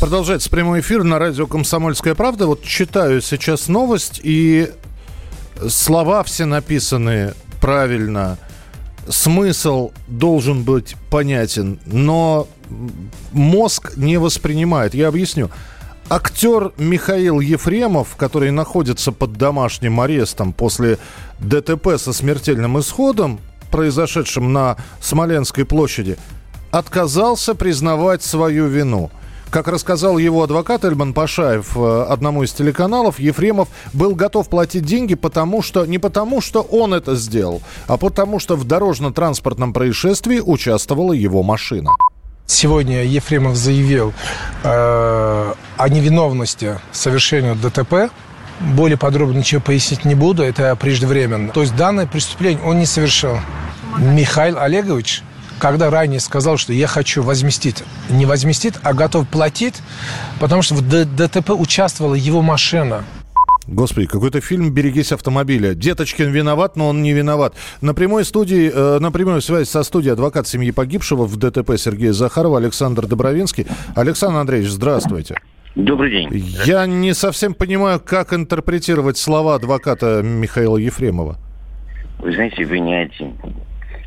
Продолжается 0.00 0.50
прямой 0.50 0.80
эфир 0.80 1.04
на 1.04 1.18
радио 1.18 1.46
«Комсомольская 1.46 2.14
правда». 2.14 2.46
Вот 2.46 2.62
читаю 2.62 3.22
сейчас 3.22 3.68
новость, 3.68 4.20
и 4.22 4.70
слова 5.68 6.24
все 6.24 6.44
написаны 6.44 7.34
правильно– 7.60 8.38
Смысл 9.08 9.92
должен 10.08 10.62
быть 10.62 10.96
понятен, 11.10 11.78
но 11.86 12.46
мозг 13.32 13.96
не 13.96 14.16
воспринимает. 14.16 14.94
Я 14.94 15.08
объясню. 15.08 15.50
Актер 16.08 16.72
Михаил 16.76 17.40
Ефремов, 17.40 18.16
который 18.16 18.50
находится 18.50 19.10
под 19.10 19.34
домашним 19.34 20.00
арестом 20.00 20.52
после 20.52 20.98
ДТП 21.38 21.96
со 21.96 22.12
смертельным 22.12 22.78
исходом, 22.78 23.40
произошедшем 23.70 24.52
на 24.52 24.76
Смоленской 25.00 25.64
площади, 25.64 26.18
отказался 26.70 27.54
признавать 27.54 28.22
свою 28.22 28.66
вину. 28.66 29.10
Как 29.54 29.68
рассказал 29.68 30.18
его 30.18 30.42
адвокат 30.42 30.84
Эльман 30.84 31.14
Пашаев 31.14 31.76
э, 31.76 32.06
одному 32.08 32.42
из 32.42 32.52
телеканалов, 32.52 33.20
Ефремов 33.20 33.68
был 33.92 34.16
готов 34.16 34.48
платить 34.48 34.84
деньги, 34.84 35.14
потому 35.14 35.62
что 35.62 35.86
не 35.86 35.98
потому, 35.98 36.40
что 36.40 36.60
он 36.60 36.92
это 36.92 37.14
сделал, 37.14 37.62
а 37.86 37.96
потому 37.96 38.40
что 38.40 38.56
в 38.56 38.64
дорожно-транспортном 38.64 39.72
происшествии 39.72 40.40
участвовала 40.40 41.12
его 41.12 41.44
машина. 41.44 41.92
Сегодня 42.46 43.04
Ефремов 43.04 43.54
заявил 43.54 44.12
э, 44.64 45.54
о 45.76 45.88
невиновности 45.88 46.80
совершения 46.90 47.54
ДТП. 47.54 48.10
Более 48.58 48.98
подробно 48.98 49.38
ничего 49.38 49.60
пояснить 49.60 50.04
не 50.04 50.16
буду, 50.16 50.42
это 50.42 50.74
преждевременно. 50.74 51.52
То 51.52 51.60
есть 51.60 51.76
данное 51.76 52.08
преступление 52.08 52.64
он 52.64 52.80
не 52.80 52.86
совершил. 52.86 53.38
Михаил 53.98 54.58
Олегович, 54.58 55.22
когда 55.58 55.90
ранее 55.90 56.20
сказал, 56.20 56.56
что 56.56 56.72
я 56.72 56.86
хочу 56.86 57.22
возместить, 57.22 57.84
не 58.10 58.26
возместить, 58.26 58.74
а 58.82 58.92
готов 58.94 59.28
платить, 59.28 59.76
потому 60.40 60.62
что 60.62 60.74
в 60.74 60.82
ДТП 60.82 61.50
участвовала 61.50 62.14
его 62.14 62.42
машина. 62.42 63.04
Господи, 63.66 64.06
какой-то 64.06 64.40
фильм 64.40 64.70
«Берегись 64.70 65.12
автомобиля». 65.12 65.74
Деточкин 65.74 66.30
виноват, 66.30 66.76
но 66.76 66.88
он 66.88 67.02
не 67.02 67.12
виноват. 67.12 67.54
На 67.80 67.94
прямой 67.94 68.24
студии, 68.24 68.70
э, 68.70 68.98
на 68.98 69.10
прямой 69.10 69.40
связи 69.40 69.66
со 69.66 69.82
студией 69.82 70.12
адвокат 70.12 70.46
семьи 70.46 70.70
погибшего 70.70 71.24
в 71.24 71.36
ДТП 71.36 71.78
Сергея 71.78 72.12
Захарова 72.12 72.58
Александр 72.58 73.06
Добровинский. 73.06 73.66
Александр 73.94 74.40
Андреевич, 74.40 74.70
здравствуйте. 74.70 75.36
Добрый 75.74 76.10
день. 76.10 76.28
Я 76.66 76.86
не 76.86 77.14
совсем 77.14 77.54
понимаю, 77.54 78.00
как 78.00 78.32
интерпретировать 78.34 79.16
слова 79.16 79.54
адвоката 79.54 80.22
Михаила 80.22 80.76
Ефремова. 80.76 81.38
Вы 82.18 82.32
знаете, 82.32 82.64
вы 82.64 82.78
не 82.78 82.94
один. 82.94 83.34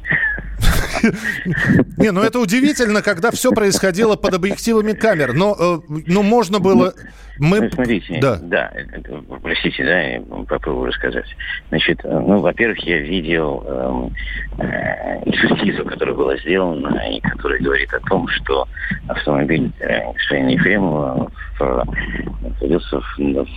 Не, 1.97 2.11
ну 2.11 2.21
это 2.21 2.39
удивительно, 2.39 3.01
когда 3.01 3.31
все 3.31 3.51
происходило 3.51 4.15
под 4.15 4.33
объективами 4.33 4.93
камер. 4.93 5.33
Но, 5.33 5.55
э, 5.59 5.79
ну, 6.07 6.23
можно 6.23 6.59
было... 6.59 6.93
Мы... 7.39 7.61
Ну, 7.61 7.69
смотрите, 7.69 8.17
да, 8.19 8.39
да 8.41 8.71
простите, 9.43 9.83
да, 9.83 10.01
я 10.01 10.21
попробую 10.21 10.87
рассказать. 10.87 11.27
Значит, 11.69 11.99
э, 12.03 12.09
ну, 12.09 12.39
во-первых, 12.39 12.79
я 12.79 12.97
видел 12.97 13.63
эм, 13.67 14.13
э, 14.57 15.21
экспертизу, 15.29 15.85
которая 15.85 16.15
была 16.15 16.37
сделана, 16.37 16.97
и 17.11 17.19
которая 17.19 17.59
говорит 17.59 17.93
о 17.93 17.99
том, 18.01 18.27
что 18.27 18.67
автомобиль 19.07 19.71
господина 19.79 20.49
Ефремова 20.49 21.31
находился 22.41 23.01
в, 23.01 23.17
в, 23.19 23.47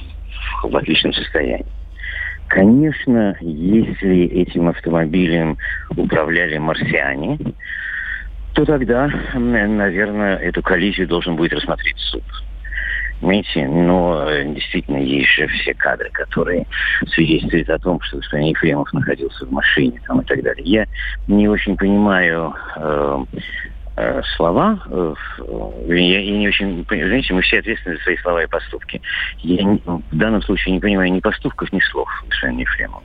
в 0.64 0.76
отличном 0.76 1.14
состоянии. 1.14 1.66
Конечно, 2.50 3.36
если 3.40 4.24
этим 4.24 4.66
автомобилем 4.66 5.56
управляли 5.96 6.58
марсиане, 6.58 7.38
то 8.54 8.64
тогда, 8.64 9.08
наверное, 9.34 10.36
эту 10.36 10.60
коллизию 10.60 11.06
должен 11.06 11.36
будет 11.36 11.52
рассмотреть 11.52 11.96
суд. 11.98 12.24
Понимаете, 13.20 13.68
но 13.68 14.28
э, 14.28 14.52
действительно 14.52 14.96
есть 14.96 15.28
же 15.28 15.46
все 15.46 15.74
кадры, 15.74 16.10
которые 16.10 16.66
свидетельствуют 17.14 17.70
о 17.70 17.78
том, 17.78 18.00
что 18.00 18.16
господин 18.16 18.48
Ефремов 18.48 18.92
находился 18.92 19.46
в 19.46 19.52
машине 19.52 20.00
там, 20.08 20.20
и 20.20 20.24
так 20.24 20.42
далее. 20.42 20.64
Я 20.66 20.86
не 21.28 21.46
очень 21.46 21.76
понимаю 21.76 22.52
э, 22.74 23.24
слова, 24.36 24.80
э, 24.90 25.14
я, 25.88 26.20
я 26.20 26.36
не 26.38 26.48
очень, 26.48 26.84
знаете, 26.88 27.34
мы 27.34 27.42
все 27.42 27.58
ответственны 27.58 27.96
за 27.96 28.02
свои 28.02 28.16
слова 28.18 28.42
и 28.42 28.46
поступки. 28.46 29.00
Я 29.38 29.62
не, 29.64 29.80
в 29.84 30.16
данном 30.16 30.42
случае 30.42 30.74
не 30.74 30.80
понимаю 30.80 31.12
ни 31.12 31.20
поступков, 31.20 31.72
ни 31.72 31.80
слов 31.80 32.08
совершенно 32.22 32.60
Ефремова. 32.60 33.02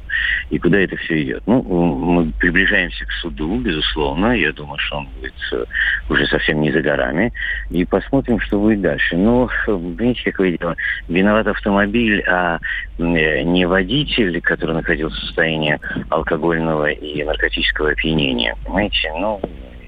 И 0.49 0.59
куда 0.59 0.79
это 0.79 0.95
все 0.97 1.21
идет? 1.23 1.43
Ну, 1.45 1.61
мы 1.61 2.31
приближаемся 2.39 3.05
к 3.05 3.11
суду, 3.21 3.57
безусловно. 3.57 4.33
Я 4.33 4.53
думаю, 4.53 4.77
что 4.79 4.97
он 4.97 5.07
будет 5.19 5.33
э, 5.51 5.65
уже 6.09 6.25
совсем 6.27 6.61
не 6.61 6.71
за 6.71 6.81
горами. 6.81 7.33
И 7.69 7.83
посмотрим, 7.85 8.39
что 8.39 8.59
будет 8.59 8.81
дальше. 8.81 9.17
Но, 9.17 9.49
видите, 9.67 10.31
какое 10.31 10.57
дело. 10.57 10.75
Виноват 11.07 11.47
автомобиль, 11.47 12.23
а 12.27 12.59
не 12.97 13.65
водитель, 13.65 14.39
который 14.41 14.75
находился 14.75 15.19
в 15.19 15.23
состоянии 15.25 15.79
алкогольного 16.09 16.91
и 16.91 17.23
наркотического 17.23 17.91
опьянения. 17.91 18.55
Понимаете? 18.63 19.11
Ну, 19.17 19.41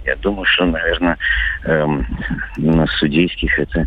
я 0.08 0.16
думаю, 0.16 0.46
что, 0.46 0.66
наверное, 0.66 1.18
эм, 1.64 2.08
на 2.56 2.88
судейских 2.88 3.60
это 3.60 3.86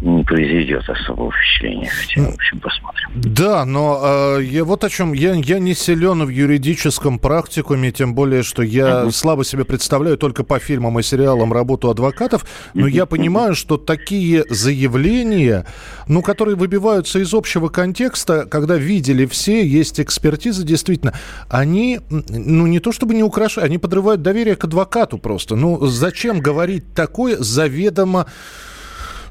не 0.00 0.24
произведет 0.24 0.88
особого 0.88 1.30
впечатления. 1.30 1.90
Хотя, 1.90 2.30
в 2.30 2.34
общем, 2.34 2.60
посмотрим. 2.60 3.10
Да, 3.14 3.64
но 3.64 4.36
э, 4.38 4.44
я 4.44 4.64
вот 4.64 4.82
о 4.84 4.88
чем. 4.88 5.12
Я, 5.12 5.34
я 5.34 5.58
не 5.58 5.74
силен 5.74 6.24
в 6.24 6.28
юридическом 6.30 7.18
практикуме, 7.18 7.92
тем 7.92 8.14
более, 8.14 8.42
что 8.42 8.62
я 8.62 8.86
uh-huh. 8.86 9.10
слабо 9.10 9.44
себе 9.44 9.64
представляю 9.64 10.16
только 10.16 10.42
по 10.42 10.58
фильмам 10.58 10.98
и 10.98 11.02
сериалам 11.02 11.52
работу 11.52 11.90
адвокатов, 11.90 12.46
но 12.72 12.86
uh-huh. 12.86 12.92
я 12.92 13.06
понимаю, 13.06 13.54
что 13.54 13.76
такие 13.76 14.44
заявления, 14.48 15.66
ну, 16.06 16.22
которые 16.22 16.56
выбиваются 16.56 17.18
из 17.18 17.34
общего 17.34 17.68
контекста, 17.68 18.46
когда 18.46 18.76
видели 18.76 19.26
все, 19.26 19.66
есть 19.66 20.00
экспертиза, 20.00 20.64
действительно, 20.64 21.12
они, 21.48 22.00
ну, 22.08 22.66
не 22.66 22.80
то 22.80 22.92
чтобы 22.92 23.14
не 23.14 23.22
украшают, 23.22 23.68
они 23.68 23.76
подрывают 23.76 24.22
доверие 24.22 24.56
к 24.56 24.64
адвокату 24.64 25.18
просто. 25.18 25.56
Ну, 25.56 25.84
зачем 25.86 26.40
говорить 26.40 26.94
такое 26.94 27.36
заведомо 27.38 28.26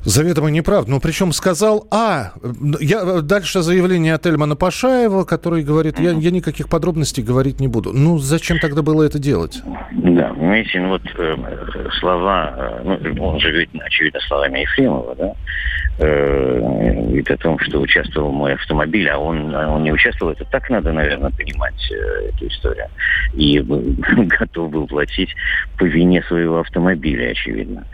Заведомо 0.05 0.49
неправда. 0.49 0.91
Ну, 0.91 0.99
причем 0.99 1.33
сказал, 1.33 1.85
а, 1.91 2.31
я, 2.79 3.21
дальше 3.21 3.61
заявление 3.61 4.13
от 4.13 4.25
Эльмана 4.25 4.55
Пашаева, 4.55 5.25
который 5.25 5.63
говорит, 5.63 5.99
я, 5.99 6.11
я 6.11 6.31
никаких 6.31 6.69
подробностей 6.69 7.21
говорить 7.21 7.59
не 7.59 7.67
буду. 7.67 7.91
Ну, 7.93 8.17
зачем 8.17 8.59
тогда 8.59 8.81
было 8.81 9.03
это 9.03 9.19
делать? 9.19 9.61
Да, 9.91 10.29
понимаете, 10.29 10.79
ну 10.79 10.89
вот 10.89 11.01
э, 11.17 11.35
слова, 11.99 12.53
э, 12.57 12.97
ну, 13.15 13.23
он 13.25 13.39
же 13.39 13.49
говорит, 13.49 13.69
очевидно, 13.81 14.19
словами 14.21 14.59
Ефремова, 14.59 15.15
да, 15.15 15.33
э, 15.99 16.59
говорит 16.59 17.31
о 17.31 17.37
том, 17.37 17.59
что 17.59 17.81
участвовал 17.81 18.31
мой 18.31 18.53
автомобиль, 18.53 19.09
а 19.09 19.17
он, 19.17 19.53
а 19.53 19.67
он 19.69 19.83
не 19.83 19.91
участвовал, 19.91 20.31
это 20.31 20.45
так 20.45 20.69
надо, 20.69 20.93
наверное, 20.93 21.31
понимать 21.31 21.91
э, 21.91 22.29
эту 22.29 22.47
историю. 22.47 22.87
И 23.33 23.59
готов 24.39 24.71
был 24.71 24.87
платить 24.87 25.35
по 25.77 25.83
вине 25.83 26.23
своего 26.23 26.59
автомобиля, 26.59 27.31
очевидно. 27.31 27.85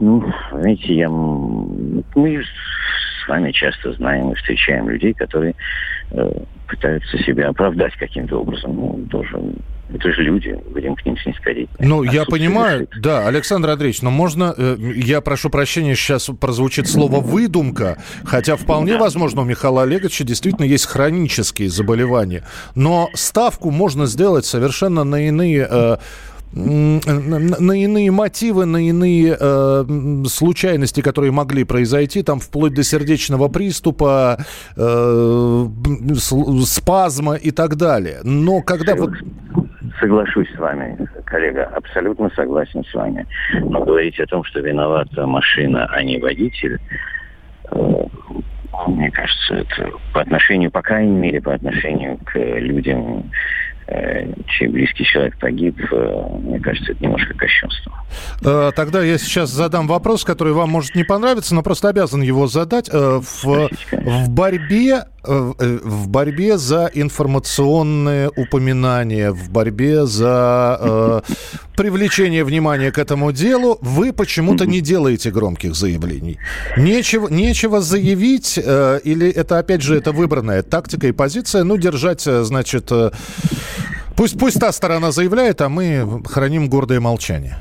Ну, 0.00 0.32
знаете, 0.52 0.94
я, 0.94 1.08
мы 1.08 2.42
с 2.42 3.28
вами 3.28 3.52
часто 3.52 3.92
знаем 3.92 4.32
и 4.32 4.34
встречаем 4.34 4.88
людей, 4.88 5.12
которые 5.12 5.54
э, 6.10 6.30
пытаются 6.66 7.18
себя 7.18 7.48
оправдать 7.48 7.94
каким-то 7.96 8.40
образом. 8.40 8.74
Ну, 8.74 9.06
тоже 9.10 9.38
это 9.92 10.12
же 10.12 10.22
люди, 10.22 10.56
будем 10.70 10.94
к 10.94 11.04
ним 11.04 11.18
снисходить. 11.18 11.68
Ну, 11.78 12.02
а 12.02 12.12
я 12.12 12.24
понимаю, 12.24 12.80
решить. 12.80 13.02
да, 13.02 13.26
Александр 13.26 13.70
Андреевич, 13.70 14.02
но 14.02 14.10
можно, 14.10 14.54
э, 14.56 14.76
я 14.94 15.20
прошу 15.20 15.50
прощения, 15.50 15.96
сейчас 15.96 16.30
прозвучит 16.40 16.88
слово 16.88 17.20
«выдумка», 17.20 17.98
хотя 18.24 18.56
вполне 18.56 18.96
возможно 18.96 19.42
у 19.42 19.44
Михаила 19.44 19.82
Олеговича 19.82 20.24
действительно 20.24 20.64
есть 20.64 20.86
хронические 20.86 21.68
заболевания, 21.68 22.44
но 22.74 23.08
ставку 23.14 23.70
можно 23.70 24.06
сделать 24.06 24.44
совершенно 24.44 25.04
на 25.04 25.26
иные... 25.26 25.66
Э, 25.68 25.96
на 26.52 27.72
иные 27.72 28.10
мотивы, 28.10 28.66
на 28.66 28.78
иные 28.88 29.36
э, 29.38 29.84
случайности, 30.26 31.00
которые 31.00 31.30
могли 31.30 31.64
произойти, 31.64 32.22
там 32.22 32.40
вплоть 32.40 32.74
до 32.74 32.82
сердечного 32.82 33.48
приступа, 33.48 34.38
э, 34.76 35.66
спазма 36.64 37.34
и 37.34 37.50
так 37.50 37.76
далее. 37.76 38.18
Но 38.24 38.62
когда 38.62 38.96
вот 38.96 39.10
Соглашусь 39.98 40.48
с 40.54 40.58
вами, 40.58 40.96
коллега, 41.26 41.64
абсолютно 41.64 42.30
согласен 42.30 42.82
с 42.84 42.94
вами. 42.94 43.26
Но 43.52 43.84
говорить 43.84 44.18
о 44.18 44.26
том, 44.26 44.44
что 44.44 44.60
виновата 44.60 45.26
машина, 45.26 45.86
а 45.92 46.02
не 46.02 46.18
водитель, 46.18 46.78
э, 47.70 48.04
мне 48.86 49.10
кажется, 49.10 49.56
это 49.56 49.90
по 50.14 50.22
отношению, 50.22 50.70
по 50.70 50.80
крайней 50.80 51.16
мере, 51.16 51.42
по 51.42 51.52
отношению 51.52 52.18
к 52.24 52.38
людям, 52.38 53.30
чей 54.46 54.68
близкий 54.68 55.04
человек 55.04 55.38
погиб, 55.38 55.76
э, 55.92 56.22
мне 56.42 56.60
кажется, 56.60 56.92
это 56.92 57.02
немножко 57.02 57.34
кощунство. 57.34 57.92
Э, 58.42 58.72
тогда 58.74 59.02
я 59.02 59.18
сейчас 59.18 59.50
задам 59.50 59.86
вопрос, 59.86 60.24
который 60.24 60.52
вам 60.52 60.70
может 60.70 60.94
не 60.94 61.04
понравиться, 61.04 61.54
но 61.54 61.62
просто 61.62 61.88
обязан 61.88 62.22
его 62.22 62.46
задать. 62.46 62.88
Э, 62.92 63.20
в, 63.20 63.68
в 63.92 64.30
борьбе 64.30 65.04
э, 65.24 65.52
в 65.82 66.08
борьбе 66.08 66.58
за 66.58 66.90
информационные 66.92 68.30
упоминания, 68.36 69.30
в 69.30 69.50
борьбе 69.50 70.06
за 70.06 70.78
э, 70.80 71.20
привлечение 71.76 72.44
внимания 72.44 72.90
к 72.90 72.98
этому 72.98 73.32
делу, 73.32 73.78
вы 73.80 74.12
почему-то 74.12 74.66
не 74.66 74.80
делаете 74.80 75.30
громких 75.30 75.74
заявлений. 75.74 76.38
Нечего, 76.76 77.28
нечего 77.28 77.80
заявить, 77.80 78.58
э, 78.62 79.00
или 79.04 79.30
это, 79.30 79.58
опять 79.58 79.82
же, 79.82 79.96
это 79.96 80.12
выбранная 80.12 80.62
тактика 80.62 81.06
и 81.06 81.12
позиция, 81.12 81.64
ну, 81.64 81.76
держать, 81.76 82.22
значит, 82.22 82.90
э, 82.90 83.10
пусть, 84.16 84.38
пусть 84.38 84.60
та 84.60 84.72
сторона 84.72 85.10
заявляет, 85.10 85.60
а 85.60 85.68
мы 85.68 86.22
храним 86.26 86.68
гордое 86.68 87.00
молчание. 87.00 87.56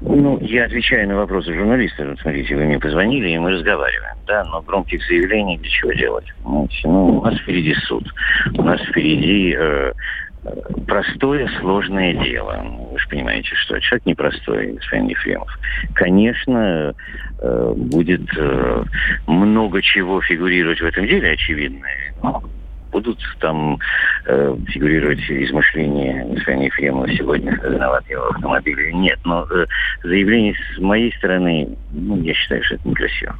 Ну, 0.00 0.38
я 0.40 0.64
отвечаю 0.64 1.08
на 1.08 1.16
вопросы 1.16 1.52
журналиста. 1.52 2.06
Вот 2.06 2.20
смотрите, 2.20 2.54
вы 2.54 2.64
мне 2.64 2.78
позвонили, 2.78 3.30
и 3.30 3.38
мы 3.38 3.50
разговариваем. 3.50 4.16
Да, 4.26 4.44
но 4.44 4.62
громких 4.62 5.04
заявлений 5.06 5.58
для 5.58 5.68
чего 5.68 5.92
делать? 5.92 6.26
Знаете, 6.42 6.80
ну, 6.84 7.18
у 7.18 7.24
нас 7.24 7.38
впереди 7.40 7.74
суд. 7.86 8.04
У 8.56 8.62
нас 8.62 8.80
впереди 8.82 9.54
э, 9.58 9.92
простое, 10.86 11.48
сложное 11.60 12.14
дело. 12.14 12.64
Вы 12.92 12.98
же 12.98 13.08
понимаете, 13.08 13.54
что 13.54 13.80
человек 13.80 14.06
непростой, 14.06 14.72
господин 14.72 15.08
Ефремов. 15.08 15.58
Конечно, 15.94 16.94
э, 17.40 17.72
будет 17.76 18.28
э, 18.36 18.84
много 19.26 19.82
чего 19.82 20.20
фигурировать 20.22 20.80
в 20.80 20.84
этом 20.84 21.06
деле, 21.06 21.32
очевидно. 21.32 21.86
Но 22.22 22.42
будут 22.90 23.18
там 23.40 23.78
э, 24.26 24.56
фигурировать 24.68 25.20
измышления 25.28 26.24
господина 26.26 26.64
Ефремова 26.64 27.08
сегодня, 27.12 27.52
виноват 27.62 28.08
его 28.08 28.28
автомобиль 28.28 28.78
или 28.80 28.92
нет. 28.92 29.18
Но 29.24 29.46
э, 29.50 29.66
заявление 30.02 30.54
с 30.74 30.78
моей 30.80 31.12
стороны, 31.18 31.76
ну, 31.92 32.20
я 32.22 32.34
считаю, 32.34 32.62
что 32.64 32.76
это 32.76 32.88
некрасиво. 32.88 33.36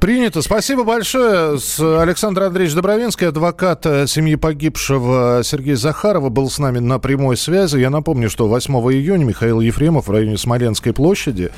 Принято. 0.00 0.42
Спасибо 0.42 0.84
большое. 0.84 1.58
С 1.58 1.80
Александр 1.80 2.42
Андреевич 2.42 2.74
Добровинский, 2.74 3.28
адвокат 3.28 3.86
э, 3.86 4.06
семьи 4.06 4.36
погибшего 4.36 5.40
Сергея 5.42 5.76
Захарова, 5.76 6.28
был 6.28 6.50
с 6.50 6.58
нами 6.58 6.78
на 6.78 6.98
прямой 6.98 7.36
связи. 7.36 7.78
Я 7.78 7.90
напомню, 7.90 8.30
что 8.30 8.48
8 8.48 8.74
июня 8.92 9.24
Михаил 9.24 9.60
Ефремов 9.60 10.08
в 10.08 10.10
районе 10.10 10.36
Смоленской 10.36 10.92
площади 10.92 11.50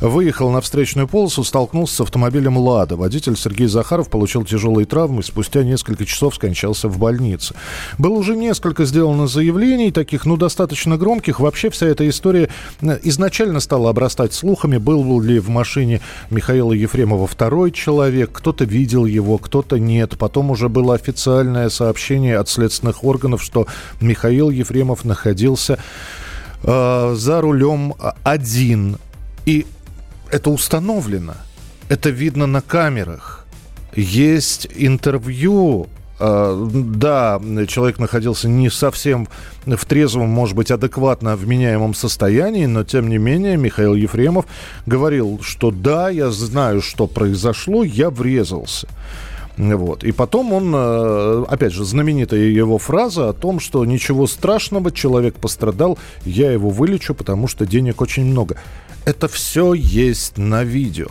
выехал 0.00 0.50
на 0.50 0.60
встречную 0.60 1.06
полосу, 1.06 1.44
столкнулся 1.44 1.96
с 1.96 2.00
автомобилем 2.00 2.56
«Лада». 2.56 2.96
Водитель 2.96 3.36
Сергей 3.36 3.66
Захаров 3.66 4.08
получил 4.08 4.44
тяжелые 4.44 4.86
травмы, 4.86 5.22
спустя 5.22 5.62
несколько 5.62 6.06
часов 6.06 6.34
скончался 6.34 6.88
в 6.88 6.98
больнице. 6.98 7.54
Было 7.98 8.14
уже 8.14 8.36
несколько 8.36 8.84
сделано 8.84 9.26
заявлений, 9.26 9.90
таких, 9.90 10.24
ну, 10.24 10.36
достаточно 10.36 10.96
громких. 10.96 11.40
Вообще 11.40 11.70
вся 11.70 11.86
эта 11.86 12.08
история 12.08 12.48
э, 12.80 12.98
изначально 13.02 13.60
стала 13.60 13.90
обрастать 13.90 14.32
слухами, 14.32 14.78
был 14.78 15.20
ли 15.20 15.38
в 15.38 15.48
машине 15.48 16.00
Михаила 16.30 16.72
Ефремова 16.72 17.26
второй 17.26 17.70
человек, 17.70 18.30
кто-то 18.32 18.64
видел 18.64 19.04
его, 19.04 19.38
кто-то 19.38 19.78
нет. 19.78 20.18
Потом 20.18 20.50
уже 20.50 20.68
было 20.68 20.94
официальное 20.94 21.68
сообщение 21.68 22.38
от 22.38 22.48
следственных 22.48 23.04
органов, 23.04 23.42
что 23.42 23.66
Михаил 24.00 24.50
Ефремов 24.50 25.04
находился 25.04 25.78
э, 26.62 27.14
за 27.16 27.40
рулем 27.40 27.94
один. 28.24 28.96
И 29.46 29.66
это 30.30 30.50
установлено. 30.50 31.34
Это 31.88 32.10
видно 32.10 32.46
на 32.46 32.60
камерах. 32.60 33.46
Есть 33.94 34.68
интервью 34.74 35.88
Uh, 36.20 36.70
да, 36.70 37.40
человек 37.66 37.98
находился 37.98 38.46
не 38.46 38.68
совсем 38.68 39.26
в 39.64 39.84
трезвом, 39.86 40.28
может 40.28 40.54
быть, 40.54 40.70
адекватно 40.70 41.34
вменяемом 41.34 41.94
состоянии, 41.94 42.66
но 42.66 42.84
тем 42.84 43.08
не 43.08 43.16
менее 43.16 43.56
Михаил 43.56 43.94
Ефремов 43.94 44.44
говорил, 44.84 45.40
что 45.42 45.70
да, 45.70 46.10
я 46.10 46.30
знаю, 46.30 46.82
что 46.82 47.06
произошло, 47.06 47.84
я 47.84 48.10
врезался. 48.10 48.86
Вот. 49.56 50.04
И 50.04 50.12
потом 50.12 50.52
он, 50.52 50.72
э, 50.74 51.44
опять 51.48 51.72
же, 51.72 51.84
знаменитая 51.84 52.40
его 52.40 52.76
фраза 52.78 53.30
о 53.30 53.32
том, 53.32 53.60
что 53.60 53.84
ничего 53.84 54.26
страшного, 54.26 54.90
человек 54.90 55.36
пострадал, 55.36 55.98
я 56.26 56.52
его 56.52 56.68
вылечу, 56.68 57.14
потому 57.14 57.48
что 57.48 57.64
денег 57.64 58.00
очень 58.00 58.24
много. 58.24 58.56
Это 59.04 59.28
все 59.28 59.74
есть 59.74 60.38
на 60.38 60.64
видео. 60.64 61.08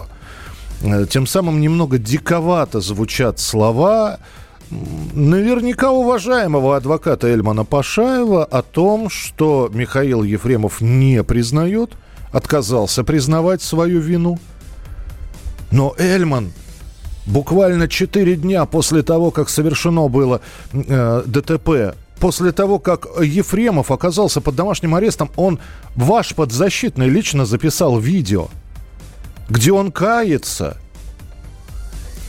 Э, 0.81 1.05
тем 1.09 1.27
самым 1.27 1.59
немного 1.61 1.97
диковато 1.97 2.79
звучат 2.81 3.39
слова 3.39 4.19
наверняка 5.13 5.91
уважаемого 5.91 6.77
адвоката 6.77 7.27
Эльмана 7.27 7.65
Пашаева 7.65 8.45
о 8.45 8.61
том, 8.61 9.09
что 9.09 9.69
Михаил 9.73 10.23
Ефремов 10.23 10.81
не 10.81 11.23
признает, 11.23 11.93
отказался 12.31 13.03
признавать 13.03 13.61
свою 13.61 13.99
вину. 13.99 14.39
Но 15.71 15.95
Эльман 15.97 16.51
буквально 17.25 17.87
4 17.87 18.35
дня 18.35 18.65
после 18.65 19.03
того, 19.03 19.31
как 19.31 19.49
совершено 19.49 20.07
было 20.07 20.41
э, 20.73 21.23
ДТП, 21.25 21.95
после 22.19 22.51
того, 22.51 22.79
как 22.79 23.07
Ефремов 23.21 23.91
оказался 23.91 24.41
под 24.41 24.55
домашним 24.55 24.95
арестом, 24.95 25.29
он, 25.35 25.59
ваш 25.95 26.35
подзащитный, 26.35 27.09
лично 27.09 27.45
записал 27.45 27.99
видео, 27.99 28.49
где 29.49 29.71
он 29.71 29.91
кается. 29.91 30.77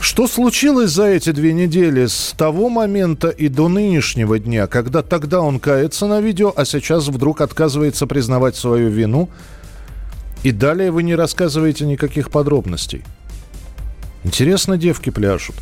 Что 0.01 0.27
случилось 0.27 0.93
за 0.93 1.07
эти 1.09 1.31
две 1.31 1.53
недели 1.53 2.07
с 2.07 2.35
того 2.37 2.71
момента 2.71 3.29
и 3.29 3.49
до 3.49 3.69
нынешнего 3.69 4.39
дня, 4.39 4.67
когда 4.67 5.03
тогда 5.03 5.43
он 5.43 5.61
кается 5.61 6.07
на 6.07 6.23
видео, 6.23 6.55
а 6.57 6.65
сейчас 6.65 7.09
вдруг 7.09 7.43
отказывается 7.43 8.07
признавать 8.07 8.57
свою 8.57 8.89
вину? 8.89 9.29
И 10.43 10.53
далее 10.53 10.91
вы 10.91 11.03
не 11.03 11.15
рассказываете 11.15 11.85
никаких 11.85 12.31
подробностей. 12.31 13.05
Интересно, 14.23 14.77
девки 14.77 15.09
пляшут. 15.09 15.57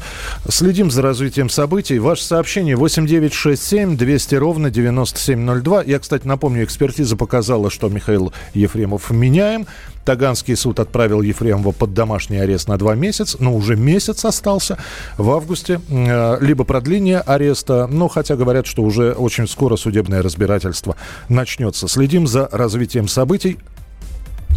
Следим 0.49 0.90
за 0.90 1.01
развитием 1.01 1.49
событий. 1.49 1.99
Ваше 2.01 2.25
сообщение 2.25 2.75
8967 2.75 3.97
200 3.97 4.35
ровно 4.35 4.71
9702. 4.71 5.85
Я, 5.85 5.99
кстати, 6.01 6.27
напомню, 6.27 6.64
экспертиза 6.64 7.16
показала, 7.16 7.71
что 7.71 7.88
Михаил 7.88 8.33
Ефремов 8.55 9.11
меняем. 9.11 9.66
Таганский 10.05 10.57
суд 10.57 10.81
отправил 10.81 11.23
Ефремова 11.23 11.71
под 11.71 11.94
домашний 11.94 12.38
арест 12.38 12.66
на 12.66 12.79
два 12.79 12.94
месяца, 12.94 13.37
но 13.40 13.55
уже 13.55 13.77
месяц 13.77 14.25
остался 14.25 14.79
в 15.18 15.31
августе. 15.31 15.81
Либо 15.88 16.64
продление 16.64 17.21
ареста, 17.21 17.87
но 17.87 18.09
хотя 18.09 18.35
говорят, 18.35 18.66
что 18.66 18.83
уже 18.83 19.12
очень 19.12 19.47
скоро 19.47 19.77
судебное 19.77 20.23
разбирательство 20.23 20.97
начнется. 21.29 21.87
Следим 21.87 22.27
за 22.27 22.49
развитием 22.51 23.07
событий. 23.07 23.59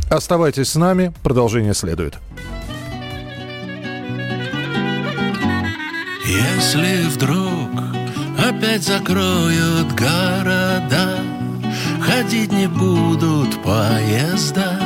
Оставайтесь 0.09 0.69
с 0.69 0.75
нами, 0.75 1.13
продолжение 1.21 1.73
следует. 1.73 2.17
Если 6.31 7.09
вдруг 7.09 7.69
опять 8.37 8.83
закроют 8.83 9.91
города, 9.91 11.19
Ходить 11.99 12.53
не 12.53 12.67
будут 12.67 13.61
поезда 13.61 14.79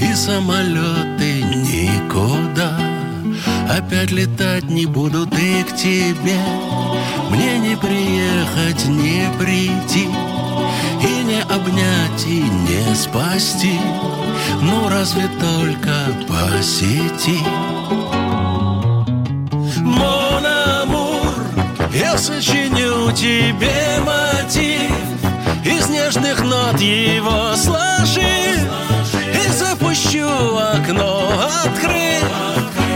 И 0.00 0.14
самолеты 0.14 1.42
никуда. 1.42 2.78
Опять 3.68 4.12
летать 4.12 4.64
не 4.70 4.86
будут 4.86 5.36
и 5.36 5.64
к 5.64 5.74
тебе. 5.74 6.38
Мне 7.30 7.58
не 7.58 7.76
приехать, 7.76 8.86
не 8.86 9.26
прийти 9.40 10.08
И 11.00 11.24
не 11.24 11.42
обнять, 11.42 12.24
и 12.24 12.40
не 12.40 12.94
спасти. 12.94 13.80
Ну 14.60 14.88
разве 14.88 15.28
только 15.40 16.06
по 16.28 16.62
Я 21.94 22.16
сочиню 22.16 23.12
тебе 23.12 24.00
мотив 24.00 24.90
Из 25.62 25.90
нежных 25.90 26.42
нот 26.42 26.80
его 26.80 27.54
сложив 27.54 28.66
И 29.34 29.52
запущу 29.52 30.56
окно, 30.56 31.28
открыв 31.66 32.24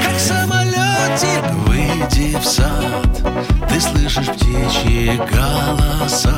Как 0.02 0.18
самолетик 0.18 1.44
Выйди 1.66 2.38
в 2.38 2.44
сад. 2.44 3.68
Ты 3.68 3.80
слышишь 3.80 4.28
птичьи 4.28 5.20
голоса. 5.30 6.35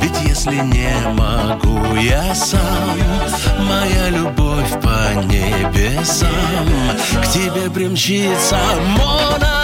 Ведь 0.00 0.18
если 0.26 0.56
не 0.56 0.94
могу 1.12 1.94
я 1.96 2.34
сам 2.34 2.96
Моя 3.58 4.08
любовь 4.08 4.70
по 4.80 5.14
небесам. 5.24 6.30
К 7.22 7.28
тебе 7.28 7.70
примчится 7.70 8.58
Мона 8.96 9.59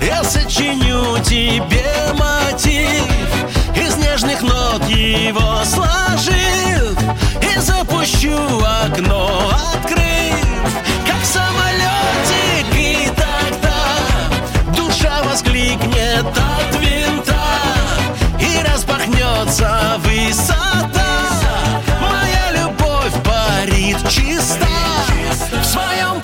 я 0.00 0.24
сочиню 0.24 1.18
тебе 1.22 1.84
мотив 2.14 3.04
Из 3.76 3.96
нежных 3.96 4.42
нот 4.42 4.82
его 4.88 5.62
сложив 5.64 6.98
И 7.42 7.58
запущу 7.60 8.36
окно 8.84 9.50
открыв 9.74 10.46
Как 11.06 11.24
самолетик 11.24 12.74
и 12.74 13.10
так-то 13.14 14.74
Душа 14.74 15.22
воскликнет 15.22 16.24
от 16.26 16.80
винта 16.80 17.34
И 18.38 18.62
распахнется 18.66 19.98
высота. 19.98 20.80
Моя 22.00 22.52
любовь 22.52 23.12
парит 23.22 23.98
чиста 24.08 24.66
В 25.60 25.64
своем 25.64 26.19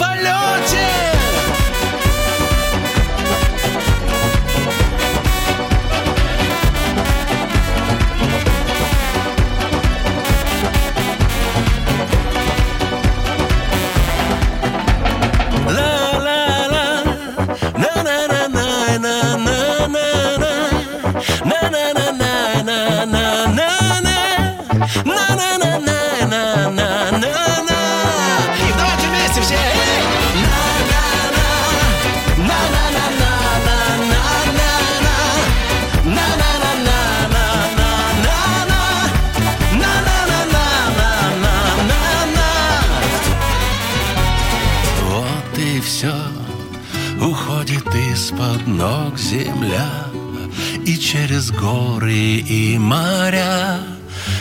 и 52.38 52.78
моря 52.78 53.78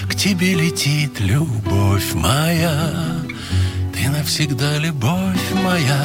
К 0.10 0.16
тебе 0.16 0.54
летит 0.54 1.20
любовь 1.20 2.14
моя, 2.14 2.92
Ты 3.94 4.10
навсегда 4.10 4.78
любовь 4.78 5.54
моя. 5.64 6.02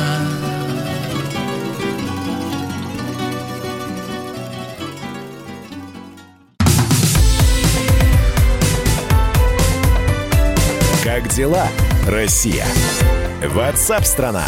Как 11.02 11.28
дела, 11.28 11.66
Россия? 12.06 12.66
Ватсап-страна! 13.54 14.44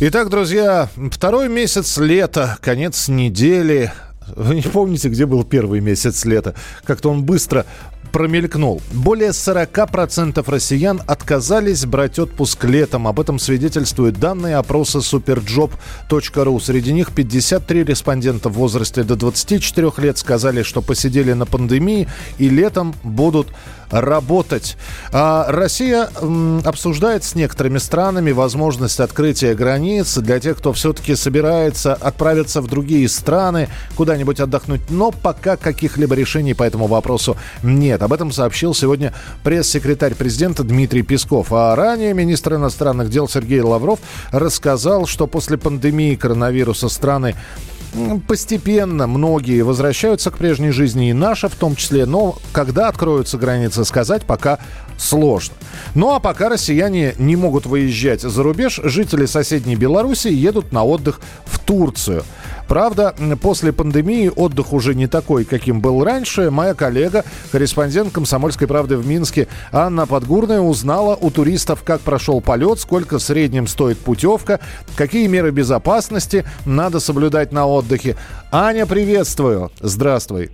Итак, 0.00 0.28
друзья, 0.28 0.88
второй 1.10 1.48
месяц 1.48 1.96
лета, 1.96 2.58
конец 2.60 3.08
недели. 3.08 3.92
Вы 4.36 4.56
не 4.56 4.62
помните, 4.62 5.08
где 5.08 5.26
был 5.26 5.44
первый 5.44 5.80
месяц 5.80 6.24
лета? 6.24 6.54
Как-то 6.84 7.10
он 7.10 7.22
быстро 7.22 7.66
промелькнул. 8.12 8.80
Более 8.92 9.30
40% 9.30 10.44
россиян 10.48 11.02
отказались 11.06 11.84
брать 11.84 12.18
отпуск 12.18 12.64
летом. 12.64 13.08
Об 13.08 13.18
этом 13.18 13.40
свидетельствуют 13.40 14.20
данные 14.20 14.56
опроса 14.56 14.98
superjob.ru. 14.98 16.60
Среди 16.60 16.92
них 16.92 17.12
53 17.12 17.84
респондента 17.84 18.48
в 18.48 18.52
возрасте 18.52 19.02
до 19.02 19.16
24 19.16 19.92
лет 19.98 20.18
сказали, 20.18 20.62
что 20.62 20.80
посидели 20.80 21.32
на 21.32 21.44
пандемии 21.44 22.08
и 22.38 22.48
летом 22.48 22.94
будут 23.02 23.48
работать. 24.00 24.76
А 25.12 25.46
Россия 25.48 26.08
обсуждает 26.64 27.24
с 27.24 27.34
некоторыми 27.34 27.78
странами 27.78 28.32
возможность 28.32 29.00
открытия 29.00 29.54
границ 29.54 30.16
для 30.18 30.40
тех, 30.40 30.58
кто 30.58 30.72
все-таки 30.72 31.14
собирается 31.14 31.94
отправиться 31.94 32.60
в 32.60 32.66
другие 32.66 33.08
страны, 33.08 33.68
куда-нибудь 33.96 34.40
отдохнуть. 34.40 34.82
Но 34.90 35.12
пока 35.12 35.56
каких-либо 35.56 36.14
решений 36.14 36.54
по 36.54 36.64
этому 36.64 36.86
вопросу 36.86 37.36
нет. 37.62 38.02
Об 38.02 38.12
этом 38.12 38.32
сообщил 38.32 38.74
сегодня 38.74 39.14
пресс-секретарь 39.44 40.14
президента 40.14 40.64
Дмитрий 40.64 41.02
Песков. 41.02 41.52
А 41.52 41.76
ранее 41.76 42.14
министр 42.14 42.54
иностранных 42.54 43.10
дел 43.10 43.28
Сергей 43.28 43.60
Лавров 43.60 44.00
рассказал, 44.32 45.06
что 45.06 45.26
после 45.26 45.56
пандемии 45.56 46.16
коронавируса 46.16 46.88
страны 46.88 47.36
постепенно 48.26 49.06
многие 49.06 49.62
возвращаются 49.62 50.30
к 50.30 50.38
прежней 50.38 50.70
жизни, 50.70 51.10
и 51.10 51.12
наша 51.12 51.48
в 51.48 51.54
том 51.54 51.76
числе. 51.76 52.06
Но 52.06 52.36
когда 52.52 52.88
откроются 52.88 53.38
границы, 53.38 53.84
сказать 53.84 54.24
пока 54.24 54.58
сложно. 54.96 55.54
Ну 55.94 56.14
а 56.14 56.20
пока 56.20 56.48
россияне 56.48 57.14
не 57.18 57.36
могут 57.36 57.66
выезжать 57.66 58.22
за 58.22 58.42
рубеж, 58.42 58.80
жители 58.82 59.26
соседней 59.26 59.76
Беларуси 59.76 60.28
едут 60.28 60.72
на 60.72 60.84
отдых 60.84 61.20
в 61.44 61.58
Турцию. 61.58 62.24
Правда, 62.68 63.14
после 63.40 63.72
пандемии 63.72 64.30
отдых 64.34 64.72
уже 64.72 64.94
не 64.94 65.06
такой, 65.06 65.44
каким 65.44 65.80
был 65.80 66.02
раньше. 66.02 66.50
Моя 66.50 66.74
коллега, 66.74 67.24
корреспондент 67.52 68.12
«Комсомольской 68.12 68.66
правды» 68.66 68.96
в 68.96 69.06
Минске 69.06 69.48
Анна 69.72 70.06
Подгурная 70.06 70.60
узнала 70.60 71.16
у 71.20 71.30
туристов, 71.30 71.82
как 71.84 72.00
прошел 72.00 72.40
полет, 72.40 72.80
сколько 72.80 73.18
в 73.18 73.22
среднем 73.22 73.66
стоит 73.66 73.98
путевка, 73.98 74.60
какие 74.96 75.26
меры 75.26 75.50
безопасности 75.50 76.44
надо 76.64 77.00
соблюдать 77.00 77.52
на 77.52 77.66
отдыхе. 77.66 78.16
Аня, 78.50 78.86
приветствую. 78.86 79.70
Здравствуй. 79.80 80.50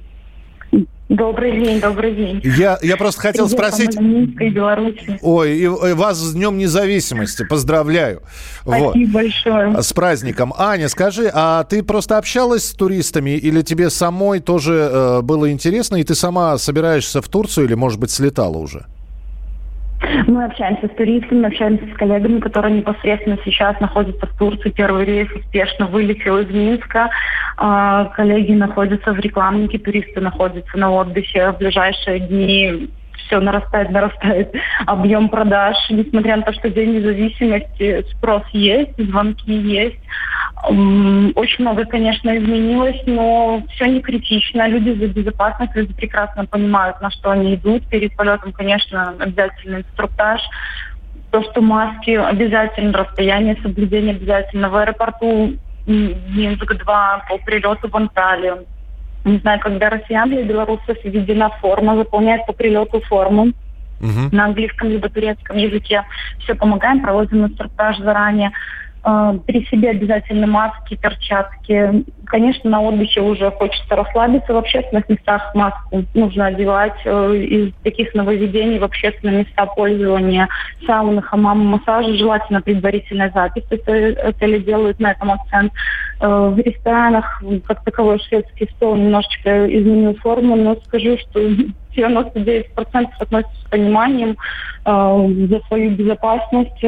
Добрый 1.11 1.61
день, 1.61 1.81
добрый 1.81 2.15
день. 2.15 2.41
Я, 2.45 2.79
я 2.83 2.97
просто 2.97 3.21
хотел 3.21 3.49
Привет, 3.49 3.59
спросить... 3.59 3.97
Беларуси. 3.99 5.19
Ой, 5.23 5.57
и, 5.57 5.65
и 5.65 5.93
вас 5.93 6.19
с 6.19 6.35
Днем 6.35 6.57
Независимости. 6.57 7.45
Поздравляю. 7.45 8.23
Вот. 8.65 8.91
Спасибо 8.91 9.13
большое. 9.13 9.83
С 9.83 9.93
праздником. 9.93 10.55
Аня, 10.57 10.89
скажи, 10.89 11.29
а 11.35 11.65
ты 11.65 11.83
просто 11.83 12.17
общалась 12.17 12.65
с 12.65 12.73
туристами 12.75 13.31
или 13.31 13.63
тебе 13.63 13.91
самой 13.91 14.39
тоже 14.39 14.89
э, 14.93 15.21
было 15.23 15.51
интересно, 15.51 15.97
и 15.97 16.05
ты 16.05 16.15
сама 16.15 16.57
собираешься 16.59 17.21
в 17.21 17.29
Турцию 17.29 17.67
или, 17.67 17.75
может 17.75 17.99
быть, 17.99 18.13
слетала 18.13 18.59
уже? 18.59 18.87
Мы 20.27 20.45
общаемся 20.45 20.87
с 20.87 20.97
туристами, 20.97 21.47
общаемся 21.47 21.85
с 21.87 21.97
коллегами, 21.97 22.41
которые 22.41 22.79
непосредственно 22.79 23.39
сейчас 23.45 23.79
находятся 23.81 24.27
в 24.27 24.39
Турции. 24.39 24.71
Первый 24.71 25.05
рейс 25.05 25.31
успешно 25.33 25.87
вылетел 25.87 26.39
из 26.39 26.49
Минска. 26.51 27.11
А, 27.57 28.07
Коллеги 28.17 28.53
находятся 28.53 29.13
в 29.13 29.19
рекламнике, 29.21 29.79
туристы 29.79 30.21
находятся 30.21 30.79
на 30.79 30.91
отдыхе. 30.91 31.51
В 31.53 31.59
ближайшие 31.59 32.21
дни 32.21 32.91
все 33.31 33.41
нарастает, 33.41 33.91
нарастает 33.91 34.53
объем 34.87 35.29
продаж. 35.29 35.77
Несмотря 35.89 36.37
на 36.37 36.43
то, 36.43 36.53
что 36.53 36.69
День 36.69 36.97
независимости, 36.97 38.05
спрос 38.11 38.43
есть, 38.53 38.91
звонки 38.99 39.53
есть. 39.53 40.01
Очень 40.65 41.65
много, 41.65 41.85
конечно, 41.85 42.37
изменилось, 42.37 43.01
но 43.07 43.63
все 43.71 43.87
не 43.87 44.01
критично. 44.01 44.69
Люди 44.69 44.91
за 44.91 45.07
безопасность, 45.07 45.77
люди 45.77 45.95
прекрасно 45.95 46.45
понимают, 46.45 47.01
на 47.01 47.11
что 47.11 47.31
они 47.31 47.55
идут. 47.55 47.87
Перед 47.87 48.15
полетом, 48.17 48.53
конечно, 48.53 49.15
обязательно 49.19 49.77
инструктаж. 49.77 50.43
То, 51.31 51.43
что 51.45 51.61
маски 51.61 52.11
обязательно, 52.11 52.93
расстояние 52.93 53.57
соблюдение 53.63 54.17
обязательно. 54.17 54.69
В 54.69 54.77
аэропорту 54.77 55.55
м, 55.87 56.15
Минск-2 56.37 56.85
по 57.29 57.39
прилету 57.39 57.89
в 57.89 57.97
Анталию. 57.97 58.67
Не 59.25 59.39
знаю, 59.39 59.61
когда 59.61 59.91
россиян 59.91 60.29
для 60.29 60.45
белорусов 60.45 60.97
введена 61.05 61.51
форма, 61.61 61.97
заполняют 61.97 62.47
по 62.47 62.53
прилету 62.53 63.01
форму 63.03 63.53
на 64.33 64.47
английском 64.47 64.89
либо 64.89 65.09
турецком 65.09 65.59
языке. 65.59 66.05
Все 66.39 66.55
помогаем, 66.55 67.03
проводим 67.03 67.45
инструктаж 67.47 67.99
заранее. 67.99 68.51
Э, 69.05 69.39
При 69.47 69.65
себе 69.67 69.91
обязательно 69.91 70.47
маски, 70.47 70.97
перчатки. 70.97 72.05
Конечно, 72.27 72.71
на 72.71 72.83
отдыхе 72.83 73.21
уже 73.21 73.51
хочется 73.51 73.97
расслабиться. 73.97 74.53
В 74.53 74.57
общественных 74.57 75.09
местах 75.09 75.55
маску 75.55 76.05
нужно 76.15 76.47
одевать. 76.47 76.97
Э, 77.05 77.35
Из 77.35 77.73
таких 77.83 78.15
нововведений 78.15 78.79
в 78.79 78.85
общественные 78.85 79.41
места 79.41 79.67
пользования 79.67 80.49
сауны, 80.87 81.23
хамамы, 81.23 81.65
массажи 81.65 82.17
желательно 82.17 82.61
предварительная 82.61 83.31
запись. 83.35 83.65
Это 83.71 84.29
отели 84.29 84.59
делают 84.59 85.01
на 85.01 85.13
этом 85.13 85.31
акцент. 85.31 85.73
Э, 86.21 86.51
В 86.55 86.59
ресторанах, 86.59 87.43
как 87.67 87.85
таковой 87.85 88.19
шведский 88.21 88.69
стол 88.77 88.97
немножечко 88.97 89.67
изменил 89.67 90.15
форму, 90.17 90.57
но 90.57 90.77
скажу, 90.87 91.17
что 91.19 91.41
99% 91.97 93.09
относятся 93.19 93.57
с 93.67 93.71
пониманием 93.71 94.37
э, 94.85 95.47
за 95.49 95.61
свою 95.69 95.91
безопасность. 95.93 96.85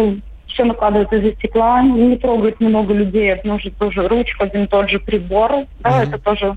Все 0.52 0.64
накладывают 0.64 1.12
из-за 1.12 1.32
стекла, 1.32 1.82
не 1.82 2.16
трогает 2.16 2.60
много 2.60 2.92
людей, 2.92 3.32
обнажит 3.32 3.76
тоже 3.78 4.06
ручку, 4.06 4.44
один 4.44 4.66
тот 4.66 4.90
же 4.90 4.98
прибор. 4.98 5.66
Да, 5.80 6.02
это 6.02 6.18
тоже 6.18 6.56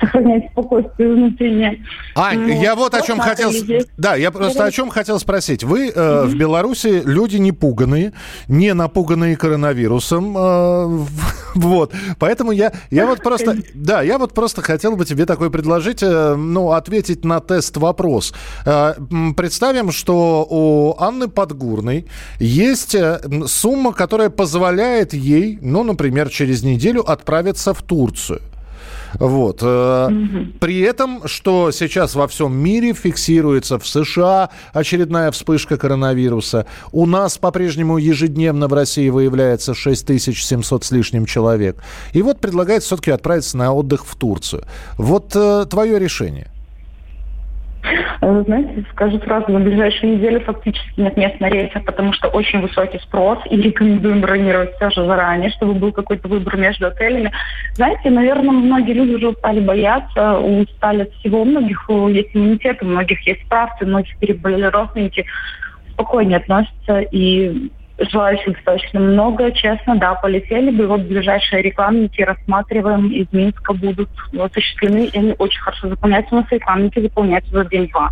сохраняет 0.00 0.50
спокойствие 0.52 1.12
внутреннее. 1.14 1.84
Ань, 2.14 2.38
Ну, 2.38 2.62
я 2.62 2.74
вот 2.74 2.94
о 2.94 3.02
чем 3.02 3.18
хотел... 3.18 3.52
здесь. 3.52 3.86
Да, 3.96 4.14
я 4.14 4.30
просто 4.30 4.64
о 4.64 4.70
чем 4.70 4.90
хотел 4.90 5.18
спросить. 5.18 5.64
Вы 5.64 5.90
э, 5.94 6.24
в 6.24 6.36
Беларуси 6.36 7.02
люди 7.04 7.36
не 7.36 7.52
пуганные, 7.52 8.12
не 8.48 8.74
напуганные 8.74 9.36
коронавирусом. 9.36 10.36
э, 10.36 11.06
вот. 11.54 11.92
Поэтому 12.18 12.52
я, 12.52 12.72
я 12.90 13.06
вот 13.06 13.22
просто... 13.22 13.56
Да, 13.74 14.02
я 14.02 14.18
вот 14.18 14.34
просто 14.34 14.62
хотел 14.62 14.96
бы 14.96 15.04
тебе 15.04 15.26
такое 15.26 15.50
предложить, 15.50 16.02
э, 16.02 16.34
ну, 16.34 16.72
ответить 16.72 17.24
на 17.24 17.40
тест-вопрос. 17.40 18.34
Э, 18.64 18.94
представим, 19.36 19.92
что 19.92 20.46
у 20.48 21.02
Анны 21.02 21.28
Подгурной 21.28 22.06
есть 22.38 22.94
э, 22.94 23.20
сумма, 23.46 23.92
которая 23.92 24.30
позволяет 24.30 25.14
ей, 25.14 25.58
ну, 25.60 25.82
например, 25.82 26.28
через 26.28 26.62
неделю 26.62 27.08
отправиться 27.08 27.74
в 27.74 27.82
Турцию. 27.82 28.40
Вот. 29.18 29.60
э, 29.62 30.08
При 30.60 30.80
этом, 30.80 31.26
что 31.26 31.70
сейчас 31.70 32.14
во 32.14 32.26
всем 32.28 32.56
мире 32.56 32.92
фиксируется 32.92 33.78
в 33.78 33.86
США 33.86 34.50
очередная 34.72 35.30
вспышка 35.30 35.76
коронавируса. 35.76 36.66
У 36.92 37.06
нас 37.06 37.38
по-прежнему 37.38 37.98
ежедневно 37.98 38.68
в 38.68 38.74
России 38.74 39.08
выявляется 39.08 39.74
6700 39.74 40.84
с 40.84 40.90
лишним 40.90 41.26
человек. 41.26 41.76
И 42.12 42.22
вот 42.22 42.40
предлагается 42.40 42.88
все-таки 42.88 43.10
отправиться 43.10 43.56
на 43.56 43.72
отдых 43.72 44.06
в 44.06 44.16
Турцию. 44.16 44.64
Вот 44.98 45.32
э, 45.34 45.66
твое 45.68 45.98
решение. 45.98 46.50
Э, 48.20 48.42
Знаете, 48.46 48.84
скажу 48.92 49.18
сразу, 49.20 49.50
на 49.50 49.60
ближайшую 49.60 50.14
неделю 50.14 50.40
фактически 50.40 51.00
нет 51.00 51.16
мест 51.16 51.40
на 51.40 51.48
рейсах, 51.48 51.84
потому 51.84 52.12
что 52.12 52.28
очень 52.28 52.60
высокий 52.60 52.98
спрос, 52.98 53.38
и 53.50 53.56
рекомендуем 53.56 54.20
бронировать 54.20 54.74
все 54.76 54.90
же 54.90 55.06
заранее, 55.06 55.50
чтобы 55.50 55.74
был 55.74 55.92
какой-то 55.92 56.28
выбор 56.28 56.56
между 56.56 56.86
отелями. 56.86 57.32
Знаете, 57.74 58.10
наверное, 58.10 58.52
многие 58.52 58.92
люди 58.92 59.14
уже 59.14 59.28
устали 59.28 59.60
бояться, 59.60 60.38
устали 60.38 61.02
от 61.02 61.12
всего. 61.14 61.42
У 61.42 61.44
многих 61.44 61.84
э, 61.88 62.08
есть 62.10 62.30
иммунитет, 62.34 62.82
у 62.82 62.86
многих 62.86 63.26
есть 63.26 63.42
справки, 63.44 63.84
у 63.84 63.86
многих 63.86 64.16
переболели 64.18 64.64
родственники, 64.64 65.24
спокойнее 65.92 66.38
относятся 66.38 67.00
и 67.00 67.70
желающих 67.98 68.54
достаточно 68.54 69.00
много, 69.00 69.50
честно, 69.52 69.96
да, 69.96 70.14
полетели 70.14 70.70
бы. 70.70 70.86
Вот 70.86 71.02
ближайшие 71.02 71.62
рекламники 71.62 72.20
рассматриваем 72.22 73.08
из 73.08 73.26
Минска 73.32 73.72
будут 73.72 74.10
осуществлены, 74.38 75.06
и 75.06 75.18
они 75.18 75.34
очень 75.38 75.60
хорошо 75.60 75.88
заполняются. 75.88 76.34
У 76.34 76.38
нас 76.38 76.46
рекламники 76.50 77.00
заполняются 77.00 77.52
за 77.52 77.64
день-два. 77.64 78.10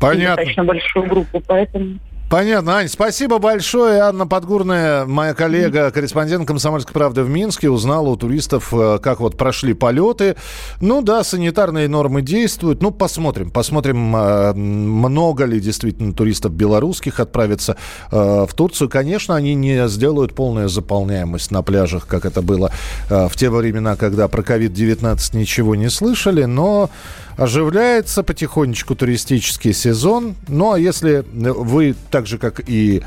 Понятно. 0.00 0.36
Достаточно 0.36 0.64
большую 0.64 1.06
группу, 1.06 1.42
поэтому... 1.46 1.98
Понятно, 2.28 2.78
Ань, 2.78 2.88
спасибо 2.88 3.38
большое. 3.38 4.00
Анна 4.00 4.26
Подгурная, 4.26 5.06
моя 5.06 5.32
коллега, 5.32 5.92
корреспондент 5.92 6.44
«Комсомольской 6.44 6.92
правды» 6.92 7.22
в 7.22 7.30
Минске, 7.30 7.70
узнала 7.70 8.08
у 8.08 8.16
туристов, 8.16 8.74
э, 8.74 8.98
как 9.00 9.20
вот 9.20 9.36
прошли 9.36 9.74
полеты. 9.74 10.34
Ну 10.80 11.02
да, 11.02 11.22
санитарные 11.22 11.86
нормы 11.86 12.22
действуют. 12.22 12.82
Ну, 12.82 12.90
посмотрим. 12.90 13.52
Посмотрим, 13.52 14.16
э, 14.16 14.54
много 14.54 15.44
ли 15.44 15.60
действительно 15.60 16.12
туристов 16.12 16.50
белорусских 16.50 17.20
отправится 17.20 17.76
э, 18.10 18.46
в 18.48 18.52
Турцию. 18.54 18.90
Конечно, 18.90 19.36
они 19.36 19.54
не 19.54 19.86
сделают 19.86 20.34
полную 20.34 20.68
заполняемость 20.68 21.52
на 21.52 21.62
пляжах, 21.62 22.08
как 22.08 22.24
это 22.24 22.42
было 22.42 22.72
в 23.08 23.30
те 23.36 23.50
времена, 23.50 23.94
когда 23.94 24.26
про 24.26 24.42
COVID-19 24.42 25.36
ничего 25.36 25.76
не 25.76 25.88
слышали, 25.90 26.44
но 26.44 26.90
оживляется 27.36 28.22
потихонечку 28.22 28.94
туристический 28.94 29.72
сезон. 29.72 30.34
Ну, 30.48 30.72
а 30.72 30.78
если 30.78 31.24
вы, 31.32 31.94
так 32.10 32.26
же, 32.26 32.38
как 32.38 32.62
и 32.66 33.02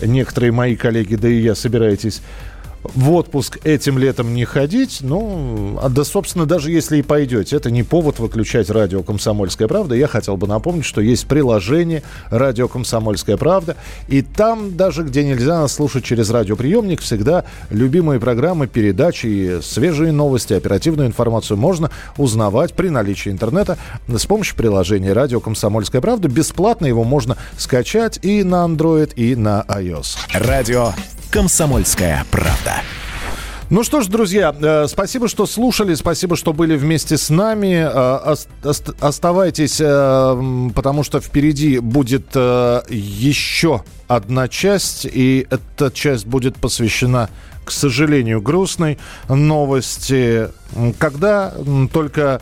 некоторые 0.00 0.52
мои 0.52 0.76
коллеги, 0.76 1.16
да 1.16 1.28
и 1.28 1.40
я, 1.40 1.54
собираетесь 1.54 2.22
в 2.82 3.12
отпуск 3.12 3.58
этим 3.64 3.98
летом 3.98 4.34
не 4.34 4.44
ходить, 4.44 4.98
ну, 5.00 5.78
а 5.82 5.88
да, 5.88 6.04
собственно, 6.04 6.46
даже 6.46 6.70
если 6.70 6.98
и 6.98 7.02
пойдете, 7.02 7.56
это 7.56 7.70
не 7.70 7.82
повод 7.82 8.18
выключать 8.18 8.70
радио 8.70 9.02
«Комсомольская 9.02 9.68
правда». 9.68 9.94
Я 9.94 10.06
хотел 10.06 10.36
бы 10.36 10.46
напомнить, 10.46 10.84
что 10.84 11.00
есть 11.00 11.26
приложение 11.26 12.02
«Радио 12.30 12.68
Комсомольская 12.68 13.36
правда», 13.36 13.76
и 14.08 14.22
там, 14.22 14.76
даже 14.76 15.02
где 15.02 15.24
нельзя 15.24 15.60
нас 15.60 15.74
слушать 15.74 16.04
через 16.04 16.30
радиоприемник, 16.30 17.00
всегда 17.00 17.44
любимые 17.70 18.20
программы, 18.20 18.66
передачи, 18.66 19.60
свежие 19.62 20.12
новости, 20.12 20.52
оперативную 20.52 21.08
информацию 21.08 21.56
можно 21.56 21.90
узнавать 22.16 22.74
при 22.74 22.88
наличии 22.88 23.30
интернета 23.30 23.78
с 24.08 24.26
помощью 24.26 24.56
приложения 24.56 25.12
«Радио 25.12 25.40
Комсомольская 25.40 26.00
правда». 26.00 26.28
Бесплатно 26.28 26.86
его 26.86 27.04
можно 27.04 27.36
скачать 27.56 28.18
и 28.22 28.42
на 28.44 28.64
Android, 28.64 29.14
и 29.14 29.34
на 29.34 29.64
iOS. 29.68 30.16
Радио 30.32 30.92
«Комсомольская 31.30 32.24
правда». 32.30 32.67
Ну 33.70 33.84
что 33.84 34.00
ж, 34.00 34.06
друзья, 34.06 34.54
э, 34.58 34.86
спасибо, 34.88 35.28
что 35.28 35.44
слушали, 35.44 35.94
спасибо, 35.94 36.36
что 36.36 36.54
были 36.54 36.74
вместе 36.74 37.18
с 37.18 37.28
нами. 37.28 37.86
Э, 37.86 38.34
оставайтесь, 39.00 39.78
э, 39.78 40.70
потому 40.74 41.04
что 41.04 41.20
впереди 41.20 41.78
будет 41.78 42.34
еще 42.34 43.82
одна 44.06 44.48
часть, 44.48 45.04
и 45.04 45.46
эта 45.50 45.90
часть 45.90 46.26
будет 46.26 46.56
посвящена, 46.56 47.28
к 47.66 47.70
сожалению, 47.70 48.40
грустной 48.40 48.98
новости. 49.28 50.48
Когда 50.98 51.52
только 51.92 52.40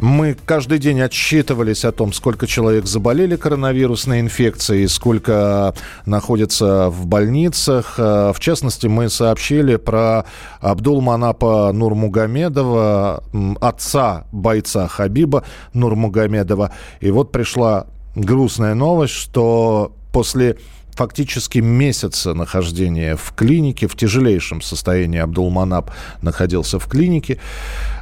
мы 0.00 0.34
каждый 0.46 0.78
день 0.78 1.00
отсчитывались 1.02 1.84
о 1.84 1.92
том, 1.92 2.12
сколько 2.12 2.46
человек 2.46 2.86
заболели 2.86 3.36
коронавирусной 3.36 4.20
инфекцией, 4.20 4.88
сколько 4.88 5.74
находятся 6.06 6.88
в 6.88 7.06
больницах. 7.06 7.94
Э, 7.98 8.32
в 8.34 8.40
частности, 8.40 8.86
мы 8.86 9.10
сообщили 9.10 9.76
про 9.76 10.24
Абдулманапа 10.60 11.70
Нурмугамедова, 11.72 13.22
отца 13.60 14.24
бойца 14.32 14.88
Хабиба 14.88 15.44
Нурмугамедова. 15.74 16.72
И 17.00 17.10
вот 17.10 17.30
пришла 17.30 17.86
грустная 18.14 18.74
новость, 18.74 19.14
что 19.14 19.92
после 20.12 20.56
фактически 21.00 21.60
месяца 21.60 22.34
нахождения 22.34 23.16
в 23.16 23.32
клинике, 23.34 23.88
в 23.88 23.96
тяжелейшем 23.96 24.60
состоянии 24.60 25.18
Абдулманап 25.18 25.90
находился 26.20 26.78
в 26.78 26.86
клинике. 26.88 27.38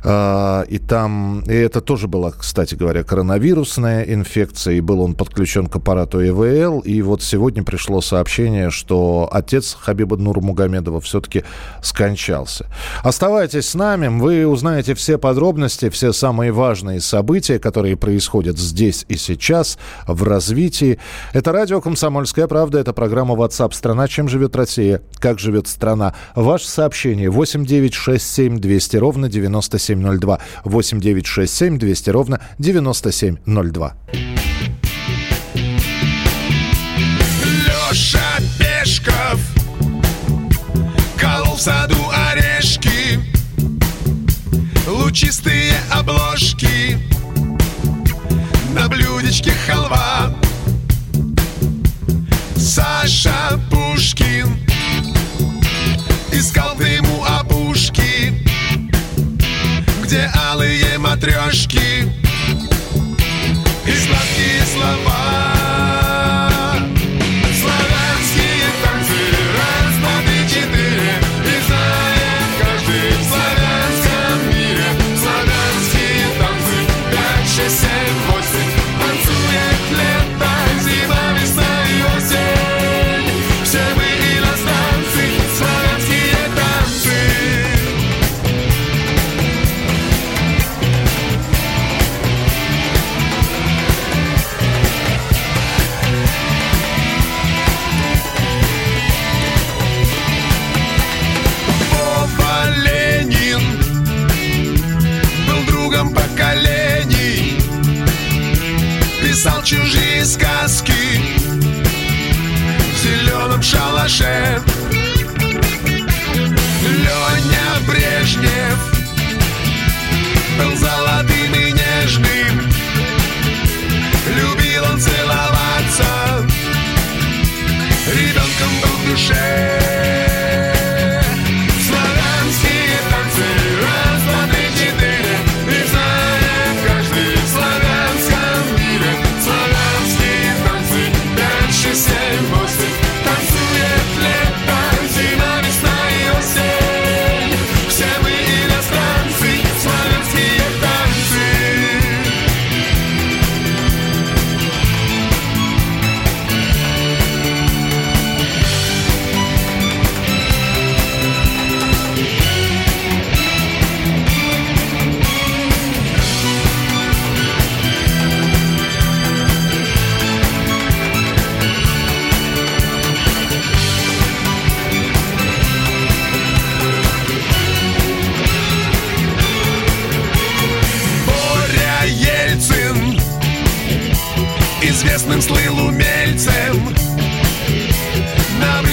А, 0.03 0.63
и 0.63 0.79
там, 0.79 1.43
и 1.47 1.53
это 1.53 1.81
тоже 1.81 2.09
была, 2.09 2.33
кстати 2.33 2.75
говоря, 2.75 3.05
коронавирусная 3.05 4.03
инфекция, 4.03 4.75
и 4.75 4.81
был 4.81 5.01
он 5.01 5.15
подключен 5.15 5.69
к 5.69 5.77
аппарату 5.77 6.27
ИВЛ. 6.27 6.81
И 6.81 7.01
вот 7.03 7.23
сегодня 7.23 7.63
пришло 7.63 8.01
сообщение, 8.01 8.71
что 8.71 9.29
отец 9.31 9.77
Хабиба 9.81 10.17
Нурмугамедова 10.17 11.01
все-таки 11.01 11.45
скончался. 11.83 12.67
Оставайтесь 13.05 13.69
с 13.69 13.75
нами, 13.75 14.09
вы 14.09 14.45
узнаете 14.45 14.95
все 14.95 15.19
подробности, 15.19 15.89
все 15.89 16.13
самые 16.13 16.51
важные 16.51 17.01
события, 17.01 17.61
которые 17.61 17.97
происходят 17.97 18.59
здесь 18.59 19.05
и 19.09 19.17
сейчас, 19.17 19.79
в 20.09 20.25
развитии. 20.25 20.99
Это 21.33 21.53
радио 21.53 21.81
«Комсомольская 21.81 22.49
правда», 22.49 22.88
это 22.88 22.88
программа 22.92 23.35
WhatsApp 23.35 23.74
«Страна. 23.74 24.09
Чем 24.09 24.29
живет 24.29 24.57
Россия? 24.57 25.03
Как 25.18 25.38
живет 25.38 25.66
страна?» 25.68 26.14
Ваше 26.35 26.68
сообщение 26.68 27.31
8967 27.31 28.59
200 28.59 28.96
ровно 28.96 29.29
9702. 29.29 30.38
8967 30.64 31.79
200 31.79 32.11
ровно 32.11 32.40
9702. 32.59 33.94
Леша 37.88 38.38
Пешков 38.59 39.40
Колол 41.18 41.57
в 41.57 41.61
саду 41.61 41.96
орешки 42.31 43.18
Лучистые 44.87 45.72
обложки 45.90 46.98
На 48.74 48.88
блюдечке 48.88 49.53
халва 49.66 50.31
Саша 53.09 53.59
Пушкин 53.71 54.55
Искал 56.31 56.77
ты 56.77 56.88
ему 56.88 57.25
опушки 57.25 58.44
Где 60.03 60.31
алые 60.51 60.99
матрешки. 60.99 62.12
И 63.87 63.92
сладкие 63.92 64.62
слова 64.75 65.58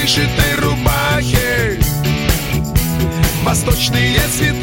вышитой 0.05 0.53
рубахе. 0.61 1.79
Восточные 3.43 4.19
цветы 4.37 4.54